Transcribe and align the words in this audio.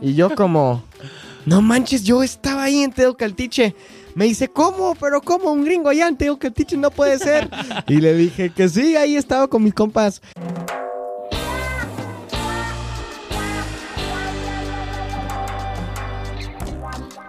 Y 0.00 0.14
yo 0.14 0.34
como, 0.34 0.82
no 1.44 1.60
manches, 1.60 2.04
yo 2.04 2.22
estaba 2.22 2.64
ahí 2.64 2.82
en 2.82 2.92
Teocaltiche. 2.92 3.74
Me 4.14 4.26
dice, 4.26 4.48
¿cómo? 4.48 4.94
¿Pero 4.94 5.20
cómo? 5.20 5.52
Un 5.52 5.64
gringo 5.64 5.88
allá 5.88 6.08
en 6.08 6.16
Teocaltiche 6.16 6.76
no 6.76 6.90
puede 6.90 7.18
ser. 7.18 7.48
y 7.88 7.96
le 7.96 8.14
dije 8.14 8.50
que 8.50 8.68
sí, 8.68 8.96
ahí 8.96 9.16
estaba 9.16 9.48
con 9.48 9.62
mis 9.64 9.74
compas. 9.74 10.22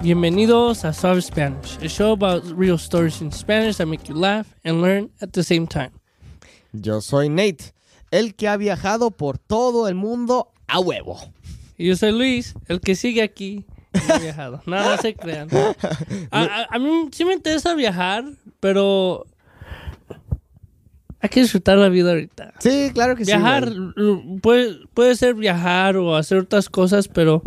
Bienvenidos 0.01 0.85
a 0.85 0.93
Suave 0.93 1.21
Spanish, 1.21 1.77
a 1.83 1.89
show 1.89 2.13
about 2.13 2.43
real 2.55 2.77
stories 2.77 3.21
in 3.21 3.31
Spanish 3.31 3.77
that 3.77 3.85
make 3.85 4.07
you 4.07 4.15
laugh 4.15 4.47
and 4.63 4.81
learn 4.81 5.09
at 5.21 5.31
the 5.33 5.43
same 5.43 5.67
time. 5.67 5.91
Yo 6.71 7.01
soy 7.01 7.27
Nate, 7.29 7.73
el 8.11 8.35
que 8.35 8.47
ha 8.47 8.55
viajado 8.55 9.11
por 9.11 9.37
todo 9.37 9.87
el 9.89 9.95
mundo 9.95 10.51
a 10.67 10.79
huevo. 10.79 11.19
Y 11.79 11.87
yo 11.87 11.95
soy 11.95 12.11
Luis, 12.11 12.53
el 12.67 12.79
que 12.81 12.93
sigue 12.93 13.23
aquí 13.23 13.65
no 14.07 14.13
ha 14.13 14.19
viajado. 14.19 14.61
Nada 14.67 14.97
se 14.97 15.15
crean. 15.15 15.47
A, 16.29 16.43
a- 16.43 16.67
a 16.69 16.77
mí 16.79 17.09
sí 17.11 17.25
me 17.25 17.33
interesa 17.33 17.73
viajar, 17.73 18.25
pero 18.59 19.25
hay 21.21 21.29
que 21.29 21.41
disfrutar 21.41 21.77
la 21.77 21.89
vida 21.89 22.11
ahorita. 22.11 22.53
Sí, 22.59 22.91
claro 22.93 23.15
que 23.15 23.23
Viajar 23.23 23.69
sí. 23.69 23.75
güey. 23.77 23.91
l- 23.97 24.39
puede, 24.41 24.75
puede 24.93 25.15
ser 25.15 25.33
viajar 25.35 25.97
o 25.97 26.15
hacer 26.15 26.37
otras 26.39 26.69
cosas, 26.69 27.07
pero 27.07 27.41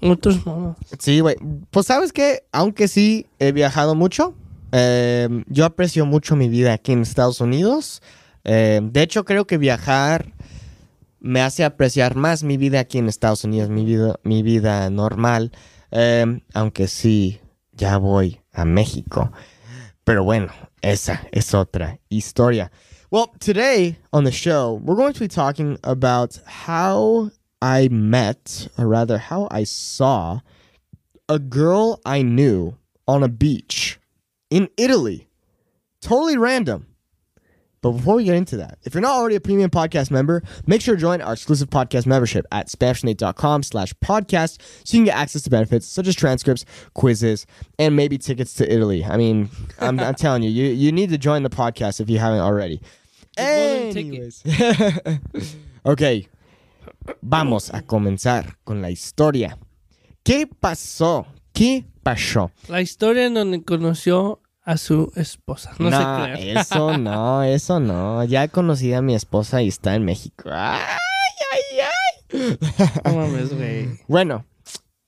otros 0.00 0.44
no. 0.46 0.76
Sí, 0.98 1.20
güey. 1.20 1.36
Pues 1.70 1.86
sabes 1.86 2.12
que, 2.12 2.44
aunque 2.52 2.88
sí 2.88 3.26
he 3.38 3.52
viajado 3.52 3.94
mucho, 3.94 4.34
eh, 4.72 5.28
yo 5.46 5.64
aprecio 5.64 6.06
mucho 6.06 6.36
mi 6.36 6.48
vida 6.48 6.72
aquí 6.72 6.92
en 6.92 7.02
Estados 7.02 7.40
Unidos. 7.40 8.02
Eh, 8.44 8.80
de 8.82 9.02
hecho, 9.02 9.24
creo 9.24 9.46
que 9.46 9.56
viajar 9.58 10.32
me 11.24 11.40
hace 11.40 11.64
apreciar 11.64 12.16
más 12.16 12.42
mi 12.44 12.58
vida 12.58 12.80
aquí 12.80 12.98
en 12.98 13.08
Estados 13.08 13.44
Unidos, 13.44 13.70
mi 13.70 13.84
vida, 13.86 14.20
mi 14.24 14.42
vida 14.42 14.90
normal. 14.90 15.52
Eh, 15.90 16.42
aunque 16.52 16.86
sí, 16.86 17.40
ya 17.72 17.96
voy 17.96 18.40
a 18.52 18.66
México. 18.66 19.32
Pero 20.04 20.22
bueno, 20.22 20.48
esa 20.82 21.26
es 21.32 21.54
otra 21.54 21.98
historia. 22.10 22.70
Well, 23.10 23.30
today 23.38 23.96
on 24.12 24.24
the 24.24 24.32
show, 24.32 24.80
we're 24.84 24.96
going 24.96 25.14
to 25.14 25.20
be 25.20 25.28
talking 25.28 25.78
about 25.82 26.38
how 26.44 27.30
I 27.62 27.88
met, 27.88 28.68
or 28.76 28.86
rather, 28.86 29.16
how 29.16 29.48
I 29.50 29.64
saw 29.64 30.40
a 31.28 31.38
girl 31.38 32.00
I 32.04 32.22
knew 32.22 32.76
on 33.06 33.22
a 33.22 33.28
beach 33.28 33.98
in 34.50 34.68
Italy. 34.76 35.28
Totally 36.02 36.36
random. 36.36 36.86
But 37.84 37.98
before 37.98 38.14
we 38.14 38.24
get 38.24 38.34
into 38.34 38.56
that, 38.56 38.78
if 38.84 38.94
you're 38.94 39.02
not 39.02 39.12
already 39.12 39.34
a 39.34 39.40
premium 39.40 39.68
podcast 39.68 40.10
member, 40.10 40.42
make 40.66 40.80
sure 40.80 40.94
to 40.94 41.00
join 41.00 41.20
our 41.20 41.34
exclusive 41.34 41.68
podcast 41.68 42.06
membership 42.06 42.46
at 42.50 42.68
SpanishNate.com 42.68 43.62
slash 43.62 43.92
podcast 44.02 44.58
so 44.84 44.96
you 44.96 45.00
can 45.00 45.04
get 45.04 45.16
access 45.16 45.42
to 45.42 45.50
benefits 45.50 45.86
such 45.86 46.06
as 46.06 46.16
transcripts, 46.16 46.64
quizzes, 46.94 47.44
and 47.78 47.94
maybe 47.94 48.16
tickets 48.16 48.54
to 48.54 48.72
Italy. 48.72 49.04
I 49.04 49.18
mean, 49.18 49.50
I'm, 49.80 50.00
I'm 50.00 50.14
telling 50.14 50.42
you, 50.42 50.48
you, 50.48 50.72
you 50.72 50.92
need 50.92 51.10
to 51.10 51.18
join 51.18 51.42
the 51.42 51.50
podcast 51.50 52.00
if 52.00 52.08
you 52.08 52.18
haven't 52.18 52.40
already. 52.40 52.80
Anyways. 53.36 54.42
ok, 55.84 56.26
vamos 57.20 57.68
a 57.68 57.82
comenzar 57.82 58.54
con 58.64 58.80
la 58.80 58.88
historia. 58.88 59.58
¿Qué 60.24 60.46
pasó? 60.46 61.26
¿Qué 61.52 61.84
pasó? 62.02 62.50
La 62.68 62.80
historia 62.80 63.26
en 63.26 63.34
donde 63.34 63.62
conoció 63.62 64.40
a 64.64 64.76
su 64.78 65.12
esposa. 65.14 65.72
No, 65.78 65.90
se 65.90 65.96
crean. 65.96 66.58
eso 66.58 66.98
no, 66.98 67.42
eso 67.42 67.80
no. 67.80 68.24
Ya 68.24 68.48
conocí 68.48 68.92
a 68.92 69.02
mi 69.02 69.14
esposa 69.14 69.62
y 69.62 69.68
está 69.68 69.94
en 69.94 70.04
México. 70.04 70.48
¡Ay, 70.50 70.80
ay, 71.52 71.80
ay! 71.80 72.58
No 73.04 73.16
mames, 73.16 73.54
güey. 73.54 74.00
Bueno, 74.08 74.44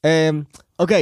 em, 0.02 0.46
ok. 0.76 0.92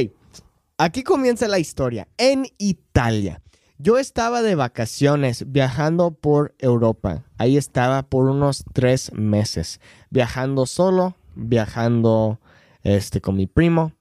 Aquí 0.77 1.03
comienza 1.03 1.47
la 1.47 1.59
historia. 1.59 2.07
En 2.17 2.45
Italia. 2.57 3.41
Yo 3.77 3.97
estaba 3.97 4.41
de 4.41 4.55
vacaciones 4.55 5.51
viajando 5.51 6.11
por 6.11 6.55
Europa. 6.59 7.25
Ahí 7.37 7.57
estaba 7.57 8.03
por 8.03 8.29
unos 8.29 8.63
tres 8.73 9.11
meses. 9.13 9.81
Viajando 10.09 10.65
solo, 10.65 11.15
viajando 11.35 12.39
este, 12.83 13.19
con 13.19 13.35
mi 13.35 13.47
primo. 13.47 13.91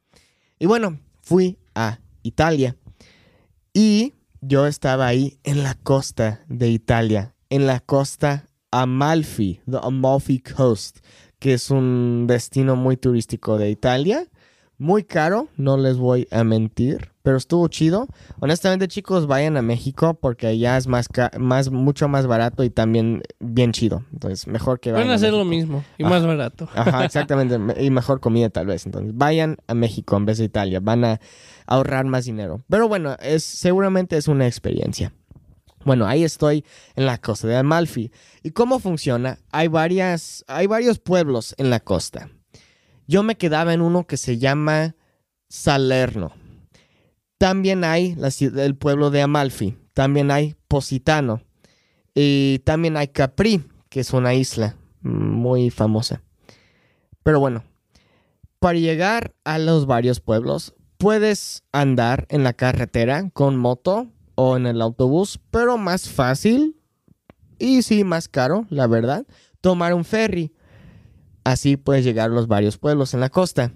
Y 0.60 0.66
bueno, 0.66 1.00
fui 1.22 1.58
a 1.74 1.98
Italia. 2.22 2.76
Y 3.72 4.14
yo 4.46 4.66
estaba 4.66 5.06
ahí 5.06 5.38
en 5.42 5.62
la 5.62 5.74
costa 5.74 6.44
de 6.48 6.68
Italia. 6.68 7.34
En 7.48 7.66
la 7.66 7.80
costa 7.80 8.48
Amalfi, 8.70 9.60
the 9.70 9.78
Amalfi 9.82 10.40
Coast, 10.40 10.98
que 11.38 11.54
es 11.54 11.70
un 11.70 12.26
destino 12.26 12.76
muy 12.76 12.96
turístico 12.96 13.58
de 13.58 13.70
Italia. 13.70 14.26
Muy 14.84 15.02
caro, 15.04 15.48
no 15.56 15.78
les 15.78 15.96
voy 15.96 16.28
a 16.30 16.44
mentir, 16.44 17.10
pero 17.22 17.38
estuvo 17.38 17.66
chido. 17.68 18.06
Honestamente, 18.40 18.86
chicos, 18.86 19.26
vayan 19.26 19.56
a 19.56 19.62
México 19.62 20.12
porque 20.20 20.46
allá 20.48 20.76
es 20.76 20.86
más, 20.88 21.08
más 21.38 21.70
mucho 21.70 22.06
más 22.06 22.26
barato 22.26 22.64
y 22.64 22.68
también 22.68 23.22
bien 23.40 23.72
chido. 23.72 24.04
Entonces, 24.12 24.46
mejor 24.46 24.80
que 24.80 24.92
vayan. 24.92 25.06
Pueden 25.06 25.12
a 25.12 25.14
hacer 25.16 25.32
lo 25.32 25.46
mismo 25.46 25.82
y 25.96 26.04
Ah. 26.04 26.08
más 26.10 26.26
barato. 26.26 26.68
Ajá, 26.74 27.02
exactamente. 27.06 27.56
me- 27.58 27.82
Y 27.82 27.88
mejor 27.90 28.20
comida 28.20 28.50
tal 28.50 28.66
vez. 28.66 28.84
Entonces, 28.84 29.12
vayan 29.16 29.56
a 29.68 29.72
México 29.72 30.18
en 30.18 30.26
vez 30.26 30.36
de 30.36 30.44
Italia. 30.44 30.80
Van 30.80 31.02
a 31.06 31.18
ahorrar 31.66 32.04
más 32.04 32.26
dinero. 32.26 32.62
Pero 32.68 32.86
bueno, 32.86 33.16
es, 33.22 33.42
seguramente 33.42 34.18
es 34.18 34.28
una 34.28 34.46
experiencia. 34.46 35.14
Bueno, 35.86 36.06
ahí 36.06 36.24
estoy 36.24 36.62
en 36.94 37.06
la 37.06 37.16
costa 37.16 37.48
de 37.48 37.56
Amalfi. 37.56 38.12
¿Y 38.42 38.50
cómo 38.50 38.78
funciona? 38.80 39.38
Hay, 39.50 39.68
varias, 39.68 40.44
hay 40.46 40.66
varios 40.66 40.98
pueblos 40.98 41.54
en 41.56 41.70
la 41.70 41.80
costa. 41.80 42.28
Yo 43.06 43.22
me 43.22 43.36
quedaba 43.36 43.74
en 43.74 43.80
uno 43.80 44.06
que 44.06 44.16
se 44.16 44.38
llama 44.38 44.96
Salerno. 45.48 46.32
También 47.38 47.84
hay 47.84 48.14
la 48.14 48.30
el 48.40 48.76
pueblo 48.76 49.10
de 49.10 49.22
Amalfi. 49.22 49.76
También 49.92 50.30
hay 50.30 50.56
Positano. 50.68 51.42
Y 52.14 52.60
también 52.60 52.96
hay 52.96 53.08
Capri, 53.08 53.62
que 53.88 54.00
es 54.00 54.12
una 54.12 54.34
isla 54.34 54.76
muy 55.02 55.70
famosa. 55.70 56.22
Pero 57.22 57.40
bueno, 57.40 57.64
para 58.58 58.78
llegar 58.78 59.34
a 59.44 59.58
los 59.58 59.86
varios 59.86 60.20
pueblos, 60.20 60.74
puedes 60.96 61.64
andar 61.72 62.26
en 62.30 62.44
la 62.44 62.52
carretera 62.54 63.28
con 63.30 63.56
moto 63.56 64.08
o 64.36 64.56
en 64.56 64.66
el 64.66 64.80
autobús, 64.80 65.40
pero 65.50 65.76
más 65.76 66.08
fácil 66.08 66.76
y 67.58 67.82
sí 67.82 68.04
más 68.04 68.28
caro, 68.28 68.66
la 68.70 68.86
verdad, 68.86 69.26
tomar 69.60 69.94
un 69.94 70.04
ferry. 70.04 70.52
Así 71.44 71.76
puedes 71.76 72.04
llegar 72.04 72.30
a 72.30 72.34
los 72.34 72.48
varios 72.48 72.78
pueblos 72.78 73.14
en 73.14 73.20
la 73.20 73.28
costa. 73.28 73.72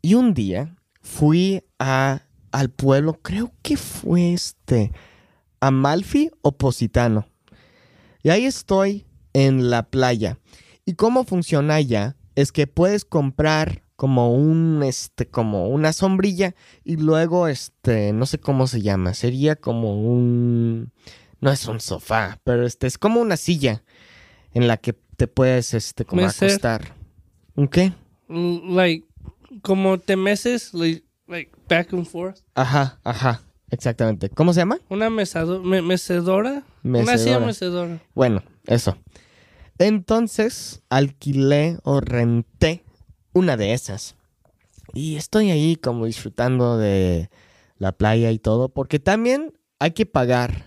Y 0.00 0.14
un 0.14 0.32
día 0.32 0.76
fui 1.02 1.64
a, 1.78 2.22
al 2.52 2.70
pueblo, 2.70 3.14
creo 3.20 3.52
que 3.62 3.76
fue 3.76 4.32
este, 4.32 4.92
Amalfi 5.60 6.30
o 6.42 6.52
Positano. 6.52 7.28
Y 8.22 8.30
ahí 8.30 8.44
estoy 8.44 9.06
en 9.32 9.70
la 9.70 9.90
playa. 9.90 10.38
¿Y 10.84 10.94
cómo 10.94 11.24
funciona 11.24 11.74
allá? 11.74 12.16
Es 12.36 12.52
que 12.52 12.66
puedes 12.66 13.04
comprar 13.04 13.82
como 13.96 14.32
un, 14.32 14.84
este, 14.84 15.26
como 15.26 15.68
una 15.68 15.92
sombrilla 15.92 16.54
y 16.84 16.96
luego, 16.96 17.48
este, 17.48 18.12
no 18.12 18.26
sé 18.26 18.38
cómo 18.38 18.68
se 18.68 18.80
llama, 18.80 19.12
sería 19.12 19.56
como 19.56 20.00
un, 20.00 20.92
no 21.40 21.50
es 21.50 21.66
un 21.66 21.80
sofá, 21.80 22.40
pero 22.44 22.64
este, 22.64 22.86
es 22.86 22.96
como 22.96 23.20
una 23.20 23.36
silla 23.36 23.82
en 24.52 24.68
la 24.68 24.76
que 24.76 24.96
te 25.18 25.26
puedes, 25.26 25.74
este, 25.74 26.04
como 26.04 26.22
Mecer. 26.22 26.48
acostar. 26.50 26.94
Mm, 28.28 28.74
Like, 28.76 29.04
como 29.62 29.98
te 29.98 30.16
meses, 30.16 30.72
like, 30.72 31.04
like 31.26 31.50
back 31.68 31.92
and 31.92 32.06
forth. 32.06 32.38
Ajá, 32.54 33.00
ajá, 33.02 33.42
exactamente. 33.70 34.28
¿Cómo 34.30 34.52
se 34.52 34.60
llama? 34.60 34.78
Una 34.88 35.10
mesado- 35.10 35.60
me- 35.62 35.82
mecedora. 35.82 36.62
Una 36.84 37.18
silla 37.18 37.40
mecedora. 37.40 37.98
Bueno, 38.14 38.42
eso. 38.66 38.96
Entonces 39.78 40.82
alquilé 40.88 41.78
o 41.82 42.00
renté 42.00 42.84
una 43.32 43.56
de 43.56 43.72
esas. 43.72 44.14
Y 44.94 45.16
estoy 45.16 45.50
ahí 45.50 45.76
como 45.76 46.06
disfrutando 46.06 46.78
de 46.78 47.28
la 47.76 47.92
playa 47.92 48.30
y 48.30 48.38
todo, 48.38 48.68
porque 48.68 48.98
también 48.98 49.52
hay 49.78 49.90
que 49.92 50.06
pagar 50.06 50.66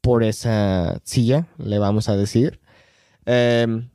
por 0.00 0.22
esa 0.24 1.00
silla, 1.04 1.46
le 1.58 1.78
vamos 1.78 2.08
a 2.08 2.16
decir. 2.16 2.59
Em, 3.26 3.90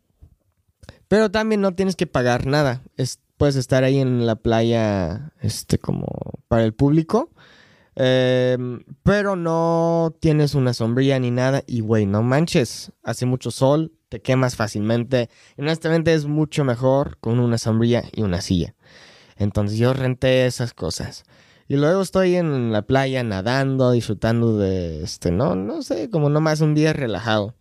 pero 1.07 1.31
también 1.31 1.62
no 1.62 1.74
tienes 1.75 1.95
que 1.95 2.07
pagar 2.07 2.45
nada. 2.45 2.81
Es- 2.98 3.19
puedes 3.38 3.56
estar 3.56 3.83
ahí 3.83 4.00
en 4.00 4.25
la 4.25 4.36
playa, 4.36 5.33
este, 5.42 5.77
como 5.77 6.07
para 6.48 6.63
el 6.63 6.74
público. 6.74 7.30
Em, 7.95 8.83
pero 9.04 9.36
no 9.36 10.16
tienes 10.19 10.56
una 10.56 10.74
sombrilla 10.74 11.19
ni 11.19 11.31
nada. 11.31 11.63
Y, 11.68 11.81
güey, 11.81 12.06
no 12.06 12.24
manches. 12.24 12.92
Hace 13.04 13.25
mucho 13.25 13.51
sol, 13.51 13.94
te 14.10 14.22
quemas 14.22 14.56
fácilmente. 14.56 15.30
Y 15.57 15.62
honestamente 15.62 16.13
es 16.13 16.25
mucho 16.25 16.63
mejor 16.66 17.18
con 17.19 17.39
una 17.39 17.57
sombrilla 17.57 18.04
y 18.13 18.22
una 18.24 18.42
silla. 18.42 18.75
Entonces 19.38 19.77
yo 19.77 19.94
renté 19.94 20.45
esas 20.45 20.74
cosas. 20.74 21.24
Y 21.68 21.77
luego 21.77 22.01
estoy 22.01 22.36
en 22.36 22.72
la 22.72 22.83
playa 22.83 23.24
nadando, 23.24 23.92
disfrutando 23.92 24.57
de 24.57 25.04
este, 25.04 25.31
no, 25.31 25.56
no 25.56 25.81
sé, 25.81 26.10
como 26.10 26.30
nomás 26.30 26.62
un 26.62 26.75
día 26.75 26.94
relajado. 26.94 27.56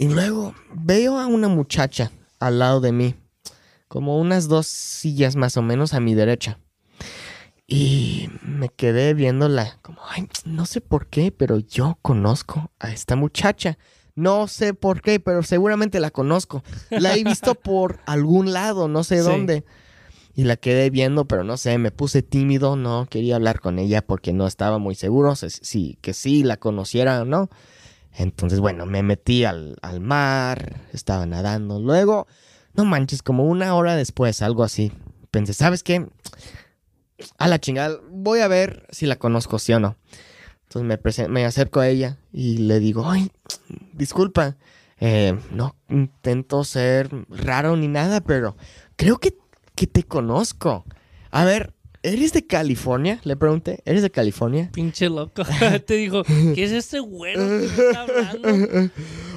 Y 0.00 0.08
luego 0.08 0.54
veo 0.74 1.18
a 1.20 1.26
una 1.26 1.48
muchacha 1.48 2.10
al 2.38 2.58
lado 2.58 2.80
de 2.80 2.90
mí. 2.90 3.14
como 3.86 4.18
unas 4.18 4.48
dos 4.48 4.66
sillas 4.68 5.36
más 5.36 5.56
o 5.56 5.62
menos 5.62 5.92
a 5.94 6.00
mi 6.00 6.14
derecha. 6.14 6.58
Y 7.66 8.28
me 8.42 8.68
quedé 8.68 9.14
viéndola, 9.14 9.78
como, 9.82 9.98
ay, 10.08 10.28
no 10.44 10.64
sé 10.64 10.80
por 10.80 11.06
qué, 11.08 11.30
pero 11.32 11.58
yo 11.58 11.98
conozco 12.00 12.70
a 12.78 12.90
esta 12.92 13.14
muchacha. 13.16 13.78
No 14.14 14.46
sé 14.48 14.74
por 14.74 15.02
qué, 15.02 15.20
pero 15.20 15.42
seguramente 15.42 16.00
la 16.00 16.10
conozco. 16.10 16.62
La 16.90 17.14
he 17.16 17.24
visto 17.24 17.54
por 17.62 17.98
algún 18.06 18.52
lado, 18.52 18.88
no 18.88 19.04
sé 19.04 19.18
Sí. 19.18 19.22
dónde. 19.28 19.64
Y 20.34 20.44
la 20.44 20.56
quedé 20.56 20.88
viendo, 20.90 21.26
pero 21.26 21.42
no 21.44 21.56
sé, 21.56 21.76
me 21.78 21.90
puse 21.90 22.22
tímido, 22.22 22.76
no 22.76 23.06
quería 23.10 23.36
hablar 23.36 23.60
con 23.60 23.78
ella 23.78 24.02
porque 24.06 24.32
no 24.32 24.46
estaba 24.46 24.78
muy 24.78 24.94
seguro 24.94 25.34
si, 25.36 25.50
si- 25.50 25.98
que 26.00 26.14
sí 26.14 26.42
la 26.44 26.56
conociera 26.56 27.22
o 27.22 27.24
no. 27.24 27.50
Entonces, 28.14 28.60
bueno, 28.60 28.86
me 28.86 29.02
metí 29.02 29.44
al, 29.44 29.76
al 29.82 30.00
mar, 30.00 30.80
estaba 30.92 31.26
nadando. 31.26 31.80
Luego, 31.80 32.26
no 32.74 32.84
manches, 32.84 33.22
como 33.22 33.44
una 33.44 33.74
hora 33.74 33.96
después, 33.96 34.42
algo 34.42 34.62
así. 34.62 34.92
Pensé, 35.30 35.54
¿sabes 35.54 35.82
qué? 35.82 36.08
A 37.38 37.48
la 37.48 37.58
chingada, 37.60 37.98
voy 38.10 38.40
a 38.40 38.48
ver 38.48 38.86
si 38.90 39.06
la 39.06 39.16
conozco, 39.16 39.58
sí 39.58 39.72
o 39.72 39.80
no. 39.80 39.96
Entonces 40.68 41.18
me, 41.18 41.28
me 41.28 41.44
acerco 41.44 41.80
a 41.80 41.88
ella 41.88 42.18
y 42.32 42.58
le 42.58 42.78
digo, 42.78 43.08
ay, 43.10 43.30
disculpa, 43.92 44.56
eh, 45.00 45.38
no 45.50 45.76
intento 45.88 46.62
ser 46.62 47.10
raro 47.28 47.76
ni 47.76 47.88
nada, 47.88 48.20
pero 48.20 48.56
creo 48.96 49.18
que, 49.18 49.36
que 49.74 49.86
te 49.86 50.04
conozco. 50.04 50.84
A 51.30 51.44
ver, 51.44 51.74
¿eres 52.02 52.32
de 52.32 52.46
California? 52.46 53.20
Le 53.24 53.36
pregunté, 53.36 53.82
¿eres 53.84 54.02
de 54.02 54.10
California? 54.10 54.70
Pinche 54.72 55.08
loco. 55.08 55.42
Te 55.86 55.94
dijo, 55.94 56.22
¿qué 56.24 56.64
es 56.64 56.72
este 56.72 57.00
güero 57.00 57.40
que 57.40 57.54
me 57.54 57.64
está 57.64 58.02
hablando? 58.02 58.90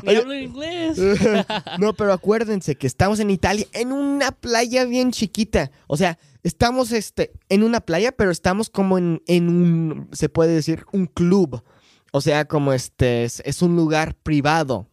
Oye. 0.06 0.18
hablo 0.18 0.33
inglés. 0.33 0.98
no, 1.80 1.94
pero 1.94 2.13
acuérdense 2.13 2.75
que 2.75 2.88
estamos 2.88 3.19
en 3.19 3.30
Italia, 3.30 3.65
en 3.74 3.92
una 3.92 4.31
playa 4.31 4.86
bien 4.86 5.12
chiquita. 5.12 5.71
O 5.88 5.98
sea, 5.98 6.18
estamos 6.44 6.92
este, 6.92 7.31
en 7.50 7.63
una 7.63 7.81
playa, 7.81 8.12
pero 8.12 8.31
estamos 8.31 8.69
como 8.69 8.98
en, 8.98 9.21
en 9.27 9.50
un, 9.50 10.09
se 10.12 10.30
puede 10.30 10.54
decir, 10.54 10.86
un 10.92 11.07
club. 11.07 11.63
O 12.12 12.21
sea, 12.21 12.45
como 12.45 12.74
este, 12.74 13.24
es, 13.24 13.42
es 13.45 13.62
un 13.62 13.75
lugar 13.75 14.16
privado, 14.16 14.88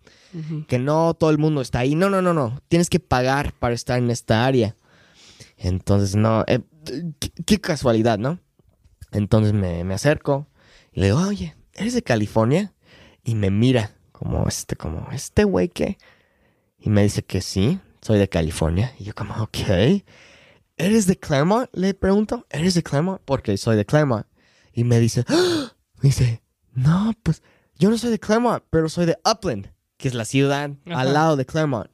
que 0.69 0.79
no 0.79 1.13
todo 1.15 1.31
el 1.31 1.39
mundo 1.39 1.61
está 1.61 1.81
ahí. 1.81 1.95
No, 1.95 2.09
no, 2.09 2.23
no, 2.23 2.33
no. 2.33 2.61
Tienes 2.69 2.89
que 2.89 3.01
pagar 3.01 3.53
para 3.53 3.75
estar 3.75 3.99
en 3.99 4.11
esta 4.11 4.47
área. 4.47 4.77
Entonces, 5.59 6.17
no, 6.17 6.45
eh, 6.47 6.61
qué, 7.19 7.31
qué 7.47 7.61
casualidad, 7.61 8.19
¿no? 8.19 8.39
Entonces 9.13 9.53
me, 9.53 9.85
me 9.85 9.95
acerco 9.95 10.47
y 10.93 11.01
le 11.01 11.07
digo, 11.07 11.21
oye, 11.21 11.57
¿eres 11.75 11.95
de 11.95 12.03
California? 12.03 12.73
Y 13.25 13.35
me 13.35 13.51
mira 13.51 13.97
como 14.13 14.47
este, 14.47 14.77
como, 14.77 15.09
¿este 15.13 15.45
güey 15.45 15.69
qué? 15.69 15.99
Y 16.79 16.91
me 16.91 17.03
dice 17.03 17.23
que 17.23 17.41
sí, 17.41 17.81
soy 18.01 18.19
de 18.19 18.29
California. 18.29 18.93
Y 18.99 19.05
yo 19.05 19.15
como, 19.15 19.35
ok. 19.43 20.03
¿Eres 20.77 21.07
de 21.07 21.19
Claremont? 21.19 21.69
Le 21.73 21.93
pregunto, 21.95 22.47
¿eres 22.49 22.75
de 22.75 22.83
Claremont? 22.83 23.21
Porque 23.25 23.57
soy 23.57 23.77
de 23.77 23.85
Claremont. 23.85 24.27
Y 24.73 24.85
me 24.85 24.99
dice, 24.99 25.25
¡Ah! 25.29 25.73
me 26.01 26.09
dice, 26.09 26.43
no, 26.73 27.13
pues 27.23 27.43
yo 27.79 27.91
no 27.91 27.99
soy 27.99 28.11
de 28.11 28.19
Claremont, 28.19 28.65
pero 28.71 28.89
soy 28.89 29.07
de 29.07 29.19
Upland, 29.25 29.73
que 29.97 30.09
es 30.09 30.15
la 30.15 30.25
ciudad 30.25 30.71
Ajá. 30.87 31.01
al 31.01 31.13
lado 31.13 31.37
de 31.37 31.45
Claremont. 31.45 31.91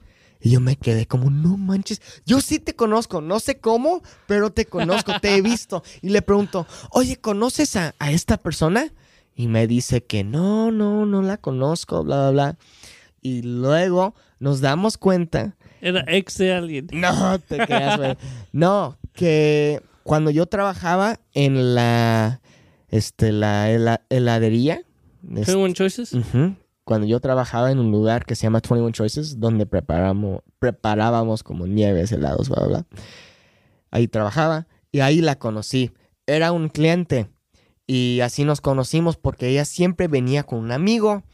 Y 0.46 0.50
yo 0.50 0.60
me 0.60 0.76
quedé 0.76 1.06
como, 1.06 1.28
no 1.28 1.56
manches, 1.56 2.00
yo 2.24 2.40
sí 2.40 2.60
te 2.60 2.76
conozco, 2.76 3.20
no 3.20 3.40
sé 3.40 3.58
cómo, 3.58 4.00
pero 4.28 4.52
te 4.52 4.64
conozco, 4.64 5.18
te 5.20 5.34
he 5.34 5.42
visto. 5.42 5.82
Y 6.02 6.10
le 6.10 6.22
pregunto, 6.22 6.68
oye, 6.90 7.16
¿conoces 7.16 7.74
a, 7.74 7.96
a 7.98 8.12
esta 8.12 8.36
persona? 8.36 8.92
Y 9.34 9.48
me 9.48 9.66
dice 9.66 10.04
que 10.04 10.22
no, 10.22 10.70
no, 10.70 11.04
no 11.04 11.20
la 11.22 11.36
conozco, 11.38 12.04
bla, 12.04 12.30
bla, 12.30 12.30
bla. 12.30 12.58
Y 13.20 13.42
luego 13.42 14.14
nos 14.38 14.60
damos 14.60 14.98
cuenta 14.98 15.56
Era 15.80 16.04
ex 16.06 16.38
de 16.38 16.52
alguien. 16.54 16.86
no 16.92 17.40
te 17.40 17.58
creas, 17.66 17.96
güey. 17.98 18.16
No, 18.52 18.96
que 19.14 19.82
cuando 20.04 20.30
yo 20.30 20.46
trabajaba 20.46 21.18
en 21.34 21.74
la, 21.74 22.40
este, 22.88 23.32
la 23.32 23.68
hela- 23.72 24.02
heladería, 24.10 24.82
este, 25.22 25.56
21 25.56 25.74
Choices. 25.74 26.12
ujú, 26.12 26.54
cuando 26.86 27.08
yo 27.08 27.18
trabajaba 27.18 27.72
en 27.72 27.80
un 27.80 27.90
lugar 27.90 28.24
que 28.24 28.36
se 28.36 28.44
llama 28.44 28.60
21 28.60 28.92
Choices, 28.92 29.40
donde 29.40 29.66
preparamos, 29.66 30.42
preparábamos 30.60 31.42
como 31.42 31.66
nieves, 31.66 32.12
helados, 32.12 32.48
bla, 32.48 32.60
bla, 32.60 32.68
bla. 32.68 32.86
Ahí 33.90 34.06
trabajaba 34.06 34.68
y 34.92 35.00
ahí 35.00 35.20
la 35.20 35.36
conocí. 35.36 35.90
Era 36.28 36.52
un 36.52 36.68
cliente 36.68 37.28
y 37.88 38.20
así 38.20 38.44
nos 38.44 38.60
conocimos 38.60 39.16
porque 39.16 39.48
ella 39.48 39.64
siempre 39.64 40.06
venía 40.06 40.44
con 40.44 40.60
un 40.60 40.70
amigo. 40.70 41.24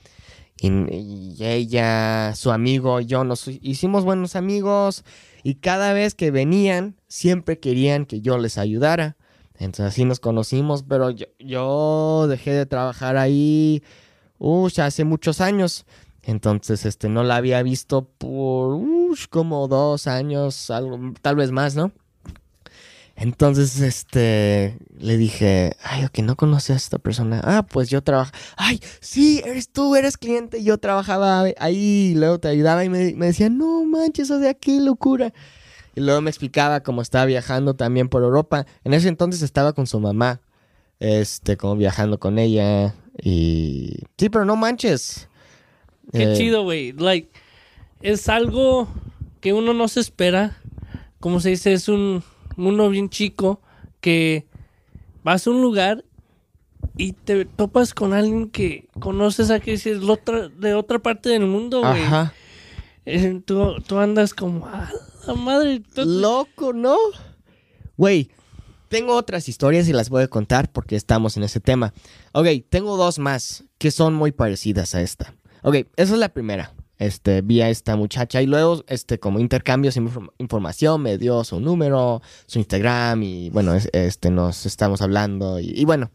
Y, 0.58 1.37
ella, 1.44 2.32
su 2.34 2.50
amigo, 2.50 3.00
yo 3.00 3.22
nos 3.25 3.46
hicimos 3.46 4.06
buenos 4.06 4.37
amigos. 4.37 5.05
Y 5.43 5.56
cada 5.56 5.93
vez 5.93 6.14
que 6.14 6.31
venían, 6.31 6.96
siempre 7.08 7.60
querían 7.60 8.06
que 8.06 8.22
yo 8.22 8.38
les 8.38 8.56
ayudara. 8.56 9.19
Entonces 9.58 9.84
así 9.84 10.06
nos 10.06 10.19
conocimos, 10.19 10.82
pero 10.82 11.10
yo, 11.10 11.26
yo 11.38 12.26
dejé 12.26 12.52
de 12.52 12.64
trabajar 12.64 13.19
ahí 13.19 13.82
ush, 14.42 14.80
hace 14.80 15.04
muchos 15.04 15.40
años. 15.40 15.86
Entonces, 16.24 16.84
este, 16.84 17.08
no 17.08 17.24
la 17.24 17.36
había 17.36 17.62
visto 17.62 18.04
por 18.18 18.74
ush, 18.74 19.26
como 19.28 19.68
dos 19.68 20.06
años, 20.06 20.70
algo, 20.70 20.98
tal 21.20 21.36
vez 21.36 21.50
más, 21.50 21.74
¿no? 21.74 21.92
Entonces, 23.16 23.80
este, 23.80 24.78
le 24.98 25.16
dije, 25.16 25.76
ay, 25.82 26.04
ok, 26.04 26.18
no 26.20 26.36
conoces 26.36 26.70
a 26.70 26.76
esta 26.76 26.98
persona. 26.98 27.40
Ah, 27.44 27.64
pues 27.64 27.88
yo 27.90 28.02
trabajo. 28.02 28.32
Ay, 28.56 28.80
sí, 29.00 29.42
eres 29.44 29.68
tú, 29.68 29.94
eres 29.96 30.16
cliente. 30.16 30.62
Yo 30.64 30.78
trabajaba 30.78 31.44
ahí 31.58 32.12
y 32.12 32.14
luego 32.14 32.40
te 32.40 32.48
ayudaba 32.48 32.84
y 32.84 32.88
me, 32.88 33.14
me 33.14 33.26
decía, 33.26 33.48
no 33.48 33.84
manches, 33.84 34.30
o 34.30 34.40
sea, 34.40 34.54
qué 34.54 34.80
locura. 34.80 35.32
Y 35.94 36.00
luego 36.00 36.20
me 36.20 36.30
explicaba 36.30 36.80
cómo 36.80 37.02
estaba 37.02 37.26
viajando 37.26 37.74
también 37.74 38.08
por 38.08 38.22
Europa. 38.22 38.66
En 38.82 38.94
ese 38.94 39.08
entonces 39.08 39.42
estaba 39.42 39.72
con 39.72 39.86
su 39.86 40.00
mamá, 40.00 40.40
este, 40.98 41.56
como 41.56 41.76
viajando 41.76 42.18
con 42.18 42.38
ella. 42.38 42.94
Y 43.22 43.98
sí, 44.16 44.28
pero 44.30 44.44
no 44.44 44.56
manches. 44.56 45.28
Qué 46.12 46.32
Eh, 46.32 46.36
chido, 46.36 46.62
güey. 46.64 46.92
Like, 46.92 47.30
es 48.00 48.28
algo 48.28 48.88
que 49.40 49.52
uno 49.52 49.72
no 49.74 49.88
se 49.88 50.00
espera. 50.00 50.56
Como 51.20 51.40
se 51.40 51.50
dice, 51.50 51.72
es 51.72 51.88
un 51.88 52.22
mundo 52.56 52.88
bien 52.90 53.08
chico 53.08 53.60
que 54.00 54.46
vas 55.22 55.46
a 55.46 55.50
un 55.50 55.62
lugar 55.62 56.04
y 56.96 57.12
te 57.12 57.44
topas 57.44 57.94
con 57.94 58.12
alguien 58.12 58.50
que 58.50 58.88
conoces 58.98 59.50
a 59.50 59.60
que 59.60 59.74
es 59.74 59.84
de 59.84 60.74
otra 60.74 60.98
parte 60.98 61.28
del 61.28 61.46
mundo, 61.46 61.80
güey. 61.80 62.02
Ajá. 62.02 62.34
Eh, 63.06 63.40
Tú, 63.44 63.76
tú 63.86 63.98
andas 63.98 64.34
como, 64.34 64.66
ah, 64.66 64.90
la 65.26 65.34
madre. 65.34 65.80
tú- 65.94 66.04
Loco, 66.04 66.72
¿no? 66.72 66.96
Güey, 67.96 68.31
tengo 68.93 69.17
otras 69.17 69.49
historias 69.49 69.89
y 69.89 69.93
las 69.94 70.11
voy 70.11 70.22
a 70.22 70.29
contar 70.29 70.70
porque 70.70 70.96
estamos 70.96 71.37
en 71.39 71.43
ese 71.44 71.61
tema. 71.61 71.94
Ok, 72.32 72.46
tengo 72.69 72.96
dos 72.99 73.19
más 73.19 73.65
que 73.79 73.91
son 73.91 74.13
muy 74.15 74.32
parecidas 74.32 74.94
a 74.94 75.01
esta. 75.01 75.34
Ok, 75.63 75.77
esa 75.96 76.13
es 76.13 76.19
la 76.19 76.29
primera. 76.29 76.75
Este, 76.99 77.41
vi 77.41 77.63
a 77.63 77.70
esta 77.70 77.96
muchacha 77.96 78.43
y 78.43 78.46
luego, 78.46 78.84
este, 78.87 79.19
como 79.19 79.41
intercambios 79.41 79.96
inform- 79.96 80.31
información, 80.39 81.03
me 81.03 81.17
dio 81.19 81.43
su 81.43 81.58
número, 81.58 82.20
su 82.46 82.58
Instagram 82.58 83.22
y 83.22 83.49
bueno, 83.51 83.75
es- 83.75 83.89
este, 83.93 84.31
nos 84.31 84.67
estamos 84.67 85.01
hablando 85.03 85.58
y, 85.58 85.70
y 85.75 85.84
bueno, 85.84 86.11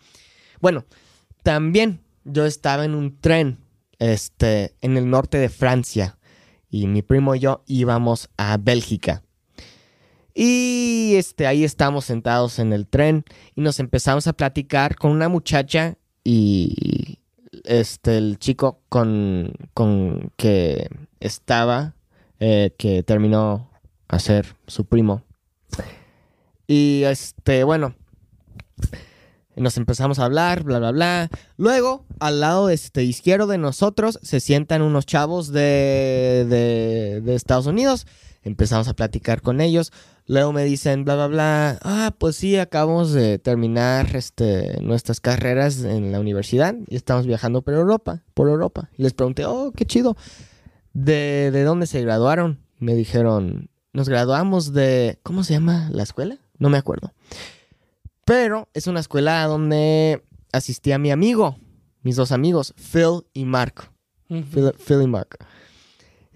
bueno, 0.61 0.85
también 1.43 2.01
yo 2.23 2.45
estaba 2.45 2.85
en 2.85 2.93
un 2.93 3.19
tren, 3.19 3.57
este, 3.99 4.75
en 4.81 4.95
el 4.97 5.09
norte 5.09 5.39
de 5.39 5.49
Francia 5.49 6.19
y 6.69 6.87
mi 6.87 7.01
primo 7.01 7.33
y 7.35 7.39
yo 7.39 7.63
íbamos 7.65 8.29
a 8.37 8.55
Bélgica. 8.57 9.23
Y 10.39 11.15
este, 11.15 11.47
ahí 11.47 11.63
estamos 11.63 12.05
sentados 12.05 12.59
en 12.59 12.71
el 12.71 12.85
tren 12.85 13.25
y 13.55 13.61
nos 13.61 13.79
empezamos 13.79 14.27
a 14.27 14.33
platicar 14.33 14.95
con 14.95 15.09
una 15.09 15.29
muchacha 15.29 15.97
y 16.23 17.17
este, 17.63 18.19
el 18.19 18.37
chico 18.37 18.83
con, 18.87 19.51
con 19.73 20.31
que 20.35 20.91
estaba, 21.19 21.95
eh, 22.39 22.71
que 22.77 23.01
terminó 23.01 23.71
a 24.07 24.19
ser 24.19 24.55
su 24.67 24.85
primo. 24.85 25.23
Y 26.67 27.01
este, 27.05 27.63
bueno, 27.63 27.95
nos 29.55 29.75
empezamos 29.77 30.19
a 30.19 30.25
hablar, 30.25 30.61
bla, 30.61 30.77
bla, 30.77 30.91
bla. 30.91 31.29
Luego, 31.57 32.05
al 32.19 32.41
lado 32.41 32.69
este, 32.69 33.03
izquierdo 33.03 33.47
de 33.47 33.57
nosotros, 33.57 34.19
se 34.21 34.39
sientan 34.39 34.83
unos 34.83 35.07
chavos 35.07 35.51
de, 35.51 36.45
de, 36.47 37.21
de 37.21 37.33
Estados 37.33 37.65
Unidos. 37.65 38.05
Empezamos 38.43 38.87
a 38.87 38.93
platicar 38.93 39.41
con 39.41 39.61
ellos. 39.61 39.91
Luego 40.29 40.51
me 40.51 40.65
dicen, 40.65 41.05
bla, 41.05 41.15
bla, 41.15 41.27
bla. 41.27 41.79
Ah, 41.83 42.13
pues 42.17 42.35
sí, 42.35 42.57
acabamos 42.57 43.13
de 43.13 43.39
terminar 43.39 44.13
este, 44.13 44.81
nuestras 44.81 45.21
carreras 45.21 45.83
en 45.83 46.11
la 46.11 46.19
universidad 46.19 46.75
y 46.87 46.97
estamos 46.97 47.25
viajando 47.25 47.61
por 47.61 47.73
Europa, 47.73 48.23
por 48.33 48.49
Europa. 48.49 48.89
Y 48.97 49.03
les 49.03 49.13
pregunté, 49.13 49.45
oh, 49.45 49.71
qué 49.71 49.85
chido. 49.85 50.17
¿De, 50.93 51.49
de 51.51 51.63
dónde 51.63 51.87
se 51.87 52.01
graduaron? 52.01 52.59
Me 52.77 52.93
dijeron, 52.93 53.69
nos 53.93 54.09
graduamos 54.09 54.73
de, 54.73 55.17
¿cómo 55.23 55.45
se 55.45 55.53
llama 55.53 55.89
la 55.93 56.03
escuela? 56.03 56.37
No 56.59 56.69
me 56.69 56.77
acuerdo. 56.77 57.13
Pero 58.25 58.67
es 58.73 58.87
una 58.87 58.99
escuela 58.99 59.45
donde 59.45 60.25
asistía 60.51 60.97
mi 60.97 61.09
amigo, 61.09 61.57
mis 62.01 62.17
dos 62.17 62.33
amigos, 62.33 62.73
Phil 62.75 63.25
y 63.33 63.45
Mark. 63.45 63.91
Phil, 64.27 64.73
Phil 64.85 65.01
y 65.03 65.07
Mark. 65.07 65.37